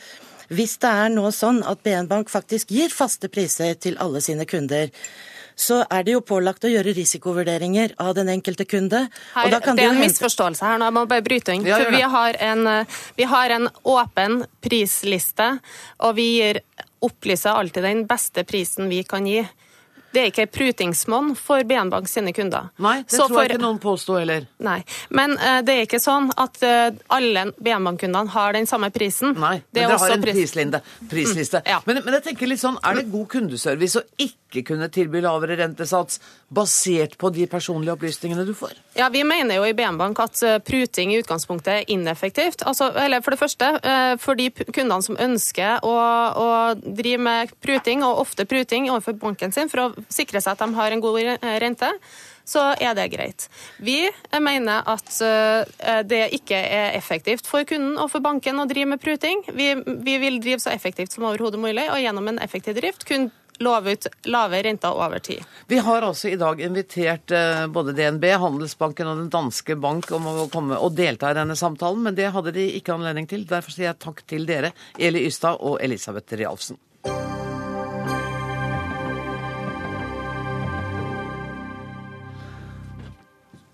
[0.53, 4.45] hvis det er nå sånn at BN Bank faktisk gir faste priser til alle sine
[4.49, 4.93] kunder,
[5.55, 9.05] så er det jo pålagt å gjøre risikovurderinger av den enkelte kunde.
[9.33, 11.65] Her, det er en misforståelse her nå, jeg må bare bryte inn.
[11.67, 12.71] Ja, for vi har, en,
[13.15, 15.55] vi har en åpen prisliste,
[16.03, 16.61] og vi gir,
[17.05, 19.45] opplyser alltid den beste prisen vi kan gi.
[20.15, 22.69] Det er ikke prutingsmonn for BN Bank sine kunder.
[22.79, 23.53] Nei, det så tror jeg for...
[23.57, 24.45] ikke noen påstår heller.
[24.63, 24.77] Nei,
[25.11, 29.35] Men uh, det er ikke sånn at uh, alle BN Bank-kundene har den samme prisen.
[29.35, 30.37] Nei, men dere har en pris...
[30.39, 30.81] prisliste.
[31.11, 31.59] prisliste.
[31.65, 31.81] Mm, ja.
[31.89, 35.57] men, men, jeg tenker litt sånn, er det god kundeservice å ikke kunne tilby lavere
[35.59, 36.21] rentesats
[36.55, 38.71] basert på de personlige opplysningene du får?
[38.95, 42.63] Ja, Vi mener jo i BN Bank at uh, pruting i utgangspunktet er ineffektivt.
[42.63, 43.67] Altså, eller For det første,
[44.21, 45.93] for de kundene som ønsker å,
[46.39, 46.47] å
[46.79, 50.77] drive med pruting, og ofte pruting overfor banken sin for å sikre seg at de
[50.77, 51.19] har en god
[51.63, 51.91] rente,
[52.45, 53.47] så er det greit.
[53.81, 54.05] Vi
[54.41, 59.01] mener at eh, det ikke er effektivt for kunden og for banken å drive med
[59.01, 59.41] pruting.
[59.53, 59.71] Vi,
[60.05, 63.31] vi vil drive så effektivt som overhodet mulig, og gjennom en effektiv drift kun
[63.63, 65.43] love ut lave renter over tid.
[65.67, 70.27] Vi har altså i dag invitert eh, både DNB, Handelsbanken og Den danske bank om
[70.27, 73.47] å komme og delta i denne samtalen, men det hadde de ikke anledning til.
[73.47, 76.79] Derfor sier jeg takk til dere, Eli Ystad og Elisabeth Realfsen.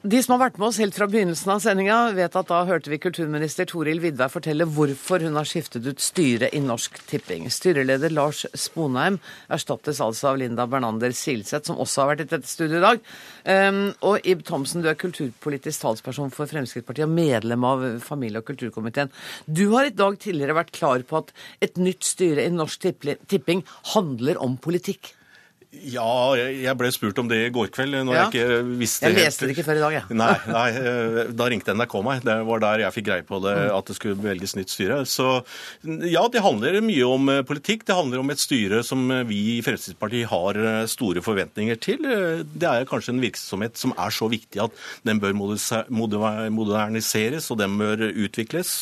[0.02, 2.90] De som har vært med oss helt fra begynnelsen av sendinga, vet at da hørte
[2.90, 7.46] vi kulturminister Toril Vidvei fortelle hvorfor hun har skiftet ut styret i Norsk Tipping.
[7.54, 9.20] Styreleder Lars Sponheim
[9.54, 13.06] erstattes altså av Linda Bernander Silseth, som også har vært i dette studioet i dag.
[13.46, 13.80] Um,
[14.10, 19.14] og Ib Thomsen, du er kulturpolitisk talsperson for Fremskrittspartiet og medlem av familie- og kulturkomiteen.
[19.46, 22.90] Du har i dag tidligere vært klar på at et nytt styre i Norsk
[23.30, 23.62] Tipping
[23.94, 25.14] handler om politikk.
[25.72, 27.96] Ja, jeg ble spurt om det i går kveld.
[28.04, 28.24] når ja.
[28.28, 30.04] Jeg ikke visste Jeg leste det ikke før i dag, jeg.
[30.12, 30.16] Ja.
[30.22, 32.26] Nei, nei, eh, da ringte NRK meg.
[32.28, 33.72] Det var der jeg fikk greie på det, mm.
[33.78, 34.98] at det skulle velges nytt styre.
[35.08, 35.30] Så
[36.12, 37.86] ja, det handler mye om eh, politikk.
[37.88, 40.60] Det handler om et styre som eh, vi i Fremskrittspartiet har
[40.92, 42.04] store forventninger til.
[42.04, 44.76] Det er kanskje en virksomhet som er så viktig at
[45.08, 48.76] den bør moderniseres, og den bør utvikles.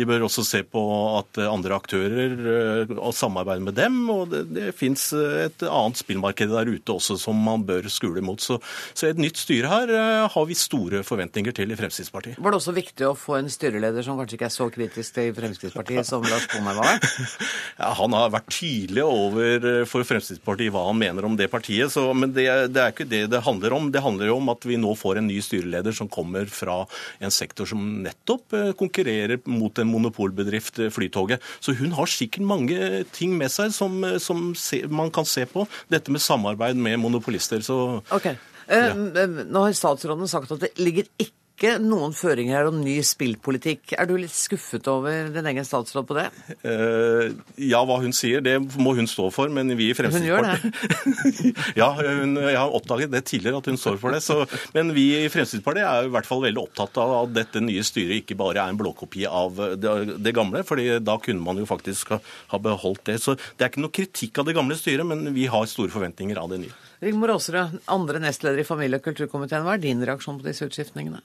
[0.00, 0.80] De bør også se på
[1.20, 4.00] at andre aktører og samarbeide med dem.
[4.16, 8.40] Og det, det fins et annet spillmarkedet der ute også som man bør skule mot.
[8.42, 8.58] Så,
[8.96, 12.38] så et nytt styre her uh, har vi store forventninger til i Fremskrittspartiet.
[12.42, 15.32] Var det også viktig å få en styreleder som kanskje ikke er så kritisk til
[15.36, 17.00] Fremskrittspartiet som Lars Sponheim var?
[17.82, 21.92] ja, han har vært tydelig over eh, for Fremskrittspartiet hva han mener om det partiet.
[21.92, 23.90] Så, men det, det, er ikke det det handler om.
[23.94, 26.82] Det handler jo om at vi nå får en ny styreleder som kommer fra
[27.22, 31.42] en sektor som nettopp eh, konkurrerer mot en monopolbedrift, Flytoget.
[31.60, 34.52] Så hun har sikkert mange ting med seg som, som
[34.92, 35.66] man kan se på.
[35.92, 37.64] Det dette med samarbeid med monopolister.
[37.64, 37.78] Så,
[38.14, 38.36] okay.
[38.66, 38.92] Ja.
[38.92, 42.98] Eh, nå har statsråden sagt at det ligger ikke ikke noen føringer her om ny
[43.00, 43.94] spillpolitikk.
[43.96, 46.26] Er du litt skuffet over din egen statsråd på det?
[46.60, 50.28] Uh, ja, hva hun sier, det må hun stå for, men vi i Fremskrittspartiet Hun
[50.28, 51.54] gjør det?
[51.80, 54.20] ja, hun, jeg har oppdaget det tidligere at hun står for det.
[54.26, 54.42] Så,
[54.76, 58.20] men vi i Fremskrittspartiet er i hvert fall veldig opptatt av at dette nye styret
[58.20, 62.18] ikke bare er en blåkopi av det, det gamle, fordi da kunne man jo faktisk
[62.18, 62.20] ha,
[62.52, 63.16] ha beholdt det.
[63.24, 66.36] Så det er ikke noe kritikk av det gamle styret, men vi har store forventninger
[66.36, 66.82] av det nye.
[67.04, 69.66] Rigmor Aasrud, andre nestleder i familie- og kulturkomiteen.
[69.66, 71.22] Hva er din reaksjon på disse utskiftningene?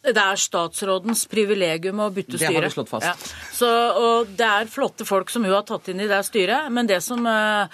[0.00, 2.48] Det er statsrådens privilegium å bytte styre.
[2.48, 3.04] Det har du slått fast.
[3.04, 3.40] Ja.
[3.52, 3.68] Så,
[4.00, 6.70] og det er flotte folk som hun har tatt inn i det styret.
[6.72, 7.68] Men det som uh,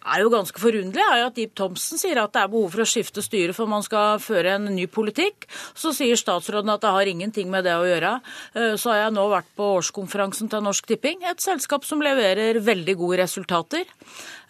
[0.00, 2.84] er jo ganske forunderlig, er jo at Ib Thomsen sier at det er behov for
[2.84, 5.48] å skifte styre for man skal føre en ny politikk.
[5.78, 8.16] Så sier statsråden at det har ingenting med det å gjøre.
[8.56, 12.60] Uh, så har jeg nå vært på årskonferansen til Norsk Tipping, et selskap som leverer
[12.64, 13.88] veldig gode resultater.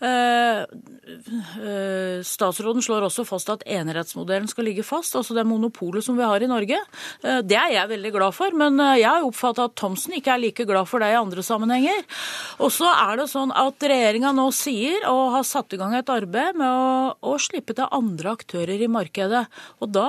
[0.00, 0.60] Eh,
[1.60, 6.24] eh, statsråden slår også fast at enerettsmodellen skal ligge fast, altså det monopolet som vi
[6.24, 6.78] har i Norge.
[7.20, 10.32] Eh, det er jeg veldig glad for, men eh, jeg har oppfatta at Thomsen ikke
[10.32, 12.06] er like glad for det i andre sammenhenger.
[12.64, 16.10] Og så er det sånn at regjeringa nå sier, og har satt i gang et
[16.12, 19.44] arbeid med å, å slippe til andre aktører i markedet.
[19.80, 20.08] Og da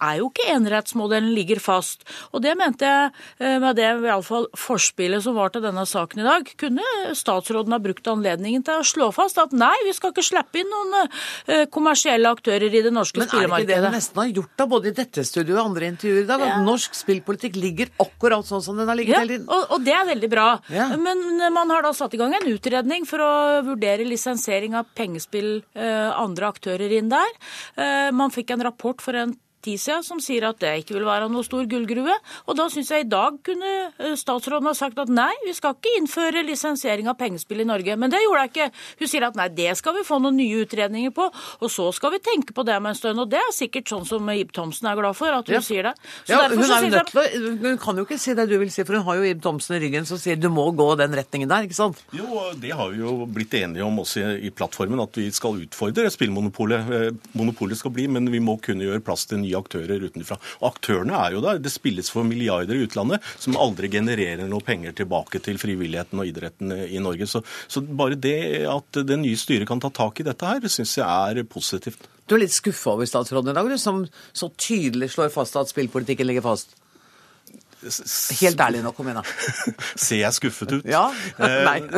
[0.00, 2.06] er jo ikke enerettsmodellen ligger fast.
[2.34, 6.50] Og det mente jeg med det iallfall forspillet som var til denne saken i dag.
[6.60, 10.62] Kunne statsråden ha brukt anledningen til å slå fast at nei, vi skal ikke slippe
[10.62, 13.50] inn noen uh, kommersielle aktører i det norske spillemarkedet.
[13.50, 15.90] Men er ikke det du nesten har gjort da, både i dette studioet og andre
[15.94, 16.46] intervjuer i dag?
[16.46, 19.48] At norsk spillpolitikk ligger akkurat sånn som den har ligget ja, hele tiden?
[19.50, 20.48] Og, og, det er veldig bra.
[20.72, 20.88] Ja.
[21.00, 23.32] Men man har da satt i gang en utredning for å
[23.66, 24.06] vurdere
[24.50, 27.30] lisensiering av pengespill, uh, andre aktører inn der.
[27.78, 31.06] Uh, man fikk en rapport for en tid siden som sier at det ikke vil
[31.08, 32.14] være noe stor gullgruve.
[32.48, 35.76] Og da syns jeg i dag kunne eh, statsråden ha sagt at nei, vi skal
[35.76, 37.96] ikke innføre lisensiering av pengespill i Norge.
[38.00, 38.68] Men det gjorde jeg ikke.
[39.02, 42.14] Hun sier at nei, det skal vi få noen nye utredninger på, og så skal
[42.16, 43.22] vi tenke på det med en stund.
[43.22, 45.64] Og det er sikkert sånn som Ib Thomsen er glad for, at hun ja.
[45.64, 45.94] sier det.
[46.30, 48.98] Ja, hun, er nødt til hun kan jo ikke si det du vil si, for
[48.98, 51.66] hun har jo Ib Thomsen i ryggen som sier du må gå den retningen der,
[51.68, 52.00] ikke sant?
[52.16, 56.10] Jo, det har vi jo blitt enige om også i plattformen, at vi skal utfordre
[56.12, 56.92] spillmonopolet.
[56.96, 57.08] Eh,
[57.38, 60.38] monopolet skal bli, men vi må kunne gjøre plass til nye nye aktører utenfra.
[60.62, 61.60] Og aktørene er jo der.
[61.62, 66.30] Det spilles for milliarder i utlandet som aldri genererer noe penger tilbake til frivilligheten og
[66.30, 67.28] idretten i Norge.
[67.30, 70.96] Så, så bare det at det nye styret kan ta tak i dette her, syns
[71.00, 72.06] jeg er positivt.
[72.30, 76.28] Du er litt skuffa over statsråden i dag, som så tydelig slår fast at spillpolitikken
[76.30, 76.76] ligger fast?
[77.80, 79.24] Helt ærlig nå, kom igjen da.
[80.04, 80.88] Ser jeg skuffet ut?
[80.88, 81.06] Ja.
[81.68, 81.78] Nei.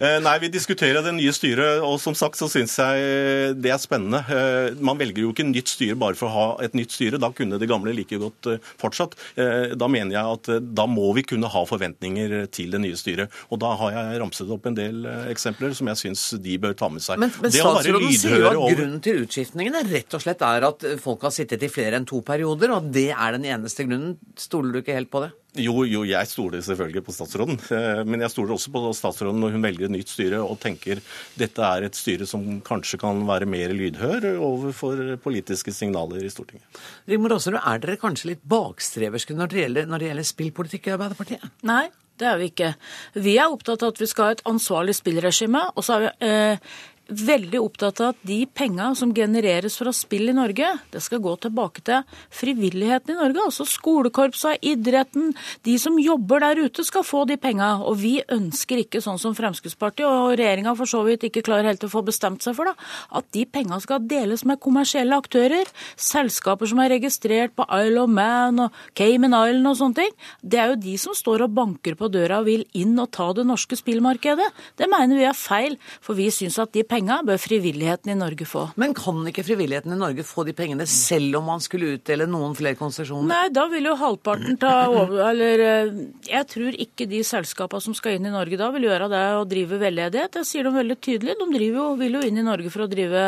[0.00, 3.80] Eh, nei, vi diskuterer det nye styret, og som sagt så syns jeg det er
[3.80, 4.20] spennende.
[4.32, 7.20] Eh, man velger jo ikke nytt styre bare for å ha et nytt styre.
[7.20, 9.16] Da kunne det gamle like godt eh, fortsatt.
[9.36, 13.34] Da mener jeg at da må vi kunne ha forventninger til det nye styret.
[13.52, 16.88] Og da har jeg ramset opp en del eksempler som jeg syns de bør ta
[16.92, 17.20] med seg.
[17.20, 21.28] Men, men statsråden sier jo at grunnen til utskiftningene rett og slett er at folk
[21.28, 24.16] har sittet i flere enn to perioder, og det er den eneste grunnen.
[24.40, 25.30] Stoler du ikke helt på det?
[25.58, 27.58] Jo, jo, jeg stoler selvfølgelig på statsråden.
[27.74, 31.00] Eh, men jeg stoler også på statsråden når hun velger et nytt styre og tenker
[31.38, 36.82] dette er et styre som kanskje kan være mer lydhør overfor politiske signaler i Stortinget.
[37.10, 40.94] Rigmor Aasrud, er dere kanskje litt bakstreverske når det gjelder, når det gjelder spillpolitikk i
[40.94, 41.50] Arbeiderpartiet?
[41.66, 41.84] Nei,
[42.20, 42.70] det er vi ikke.
[43.16, 45.62] Vi er opptatt av at vi skal ha et ansvarlig spillregime.
[45.72, 46.72] Og så er vi eh,
[47.10, 51.34] veldig opptatt av at de penga som genereres fra spill i Norge, det skal gå
[51.42, 52.04] tilbake til
[52.34, 53.44] frivilligheten i Norge.
[53.48, 55.32] Altså skolekorpsa, idretten.
[55.66, 57.72] De som jobber der ute, skal få de penga.
[57.82, 61.86] Og vi ønsker ikke, sånn som Fremskrittspartiet og regjeringa for så vidt ikke klarer helt
[61.86, 65.68] å få bestemt seg for, da, at de penga skal deles med kommersielle aktører.
[66.00, 70.16] Selskaper som er registrert på Isle of Man og Cayman Island og sånne ting.
[70.42, 73.30] Det er jo de som står og banker på døra og vil inn og ta
[73.36, 74.48] det norske spillmarkedet.
[74.78, 78.18] Det mener vi er feil, for vi syns at de pengene penga bør frivilligheten i
[78.18, 78.66] Norge få.
[78.80, 82.52] Men kan ikke frivilligheten i Norge få de pengene selv om man skulle utdele noen
[82.58, 83.28] flere konsesjoner?
[83.30, 87.96] Nei, da vil jo halvparten ta over Eller eh, jeg tror ikke de selskapene som
[87.96, 90.40] skal inn i Norge da, vil gjøre det å drive veldedighet.
[90.40, 91.36] Jeg sier de veldig tydelig.
[91.40, 93.24] De jo, vil jo inn i Norge for å drive,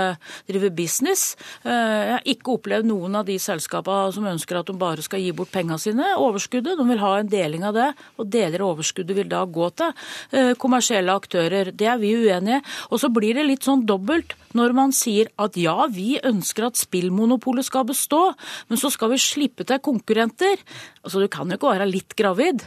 [0.51, 1.25] drive business.
[1.65, 5.23] Eh, jeg har ikke opplevd noen av de selskapene som ønsker at de bare skal
[5.23, 6.13] gi bort pengene sine.
[6.21, 7.89] Overskuddet, de vil ha en deling av det,
[8.21, 9.97] og deler av overskuddet vil da gå til
[10.37, 11.73] eh, kommersielle aktører.
[11.73, 12.65] Det er vi uenige i.
[12.93, 16.67] Og så blir det litt litt sånn dobbelt når man sier at ja, vi ønsker
[16.67, 18.35] at spillmonopolet skal bestå,
[18.69, 20.59] men så skal vi slippe til konkurrenter.
[21.03, 22.63] Altså, Du kan jo ikke være litt gravid.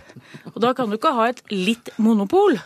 [0.55, 2.57] Og da kan du ikke ha et litt monopol.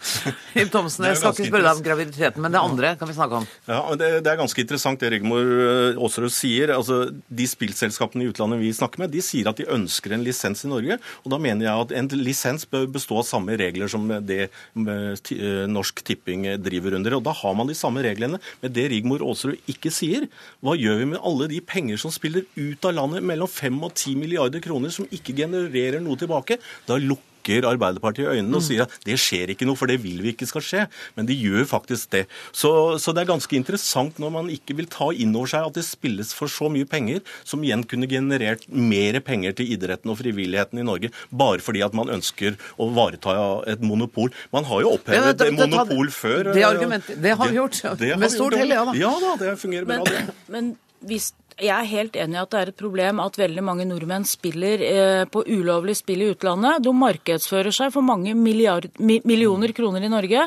[0.60, 3.40] Ib Thomsen, jeg skal ikke spørre deg om graviditeten, men det andre kan vi snakke
[3.40, 3.46] om.
[3.68, 6.72] Ja, det, det er ganske interessant det Rigmor eh, Aasrud sier.
[6.74, 10.64] Altså, De spillselskapene i utlandet vi snakker med, de sier at de ønsker en lisens
[10.64, 10.98] i Norge.
[11.24, 15.64] og Da mener jeg at en lisens bør bestå av samme regler som det eh,
[15.70, 17.18] Norsk Tipping driver under.
[17.20, 18.40] og Da har man de samme reglene.
[18.64, 20.30] Men det Rigmor Aasrud ikke sier,
[20.64, 23.92] hva gjør vi med alle de penger som spiller ut av landet, mellom 5 og
[23.92, 26.56] 10 milliarder kroner, som ikke genererer noe tilbake?
[26.88, 28.66] Da lukker lukker Arbeiderpartiet øynene og mm.
[28.66, 30.86] sier at det skjer ikke noe, for det vil vi ikke skal skje.
[31.16, 32.26] Men de gjør faktisk det.
[32.52, 35.76] Så, så det er ganske interessant når man ikke vil ta inn over seg at
[35.78, 40.20] det spilles for så mye penger, som igjen kunne generert mer penger til idretten og
[40.20, 43.36] frivilligheten i Norge, bare fordi at man ønsker å vareta
[43.70, 44.32] et monopol.
[44.54, 46.52] Man har jo opphevet ja, monopol før.
[46.54, 47.82] Det argumentet, det har vi gjort.
[48.00, 48.96] Det Med stort hell, ja da.
[48.98, 50.24] Ja da, det fungerer bra, det.
[50.52, 50.74] Men
[51.06, 54.26] hvis jeg er helt enig i at det er et problem at veldig mange nordmenn
[54.28, 56.82] spiller eh, på ulovlig spill i utlandet.
[56.84, 60.46] De markedsfører seg for mange milliard, millioner kroner i Norge.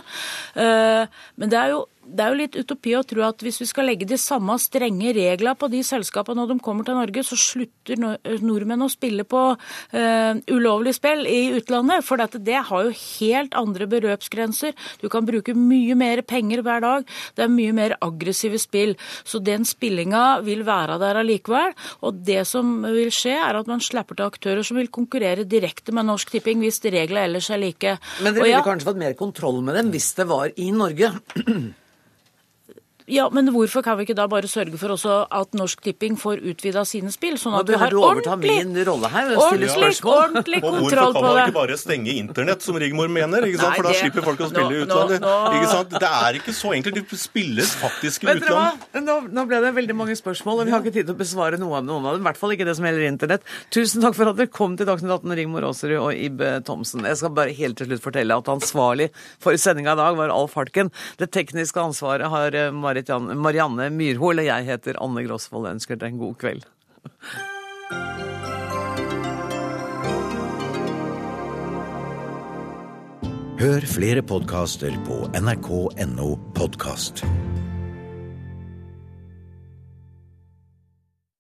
[0.56, 3.68] Eh, men det er jo det er jo litt utopi å tro at hvis vi
[3.70, 7.38] skal legge de samme strenge reglene på de selskapene når de kommer til Norge, så
[7.40, 8.00] slutter
[8.44, 12.06] nordmenn å spille på uh, ulovlig spill i utlandet.
[12.06, 14.76] For dette, det har jo helt andre beløpsgrenser.
[15.02, 17.08] Du kan bruke mye mer penger hver dag.
[17.38, 18.96] Det er mye mer aggressive spill.
[19.24, 21.76] Så den spillinga vil være der allikevel.
[22.04, 25.96] Og det som vil skje, er at man slipper til aktører som vil konkurrere direkte
[25.96, 27.98] med Norsk Tipping hvis reglene ellers er like.
[28.20, 31.14] Men dere ville ja, kanskje fått mer kontroll med dem hvis det var i Norge?
[33.12, 36.44] Ja, men hvorfor kan vi ikke da bare sørge for også at Norsk Tipping får
[36.54, 37.36] utvida sine spill?
[37.42, 38.56] Sånn at vi har ordentlig,
[38.88, 40.64] ordentlig, ordentlig kontroll på det.
[40.64, 43.48] Og hvorfor kan man ikke bare stenge internett, som Rigmor mener?
[43.48, 43.76] ikke sant?
[43.80, 45.28] For da slipper folk å spille i utlandet.
[45.58, 45.98] Ikke sant?
[46.04, 47.00] Det er ikke så enkelt.
[47.12, 48.88] Det spilles faktisk i utlandet.
[49.04, 51.60] Nå, nå, ble det veldig mange spørsmål, og vi har ikke tid til å besvare
[51.62, 52.24] noe av noen av dem.
[52.24, 53.48] I hvert fall ikke det som gjelder internett.
[53.74, 57.04] Tusen takk for at dere kom til Dagsnytt 18, Rigmor Aasrud og Ibe Thomsen.
[57.10, 59.10] Jeg skal bare helt til slutt fortelle at ansvarlig
[59.44, 60.92] for sendinga i dag var Alf Hartken.
[61.20, 63.10] Det tekniske ansvaret har eh, Marit
[63.42, 65.66] Marianne Myrhol, og jeg heter Anne Grosvold.
[65.72, 66.68] Ønsker deg en god kveld.
[73.64, 77.24] Hør flere podkaster på nrk.no podkast.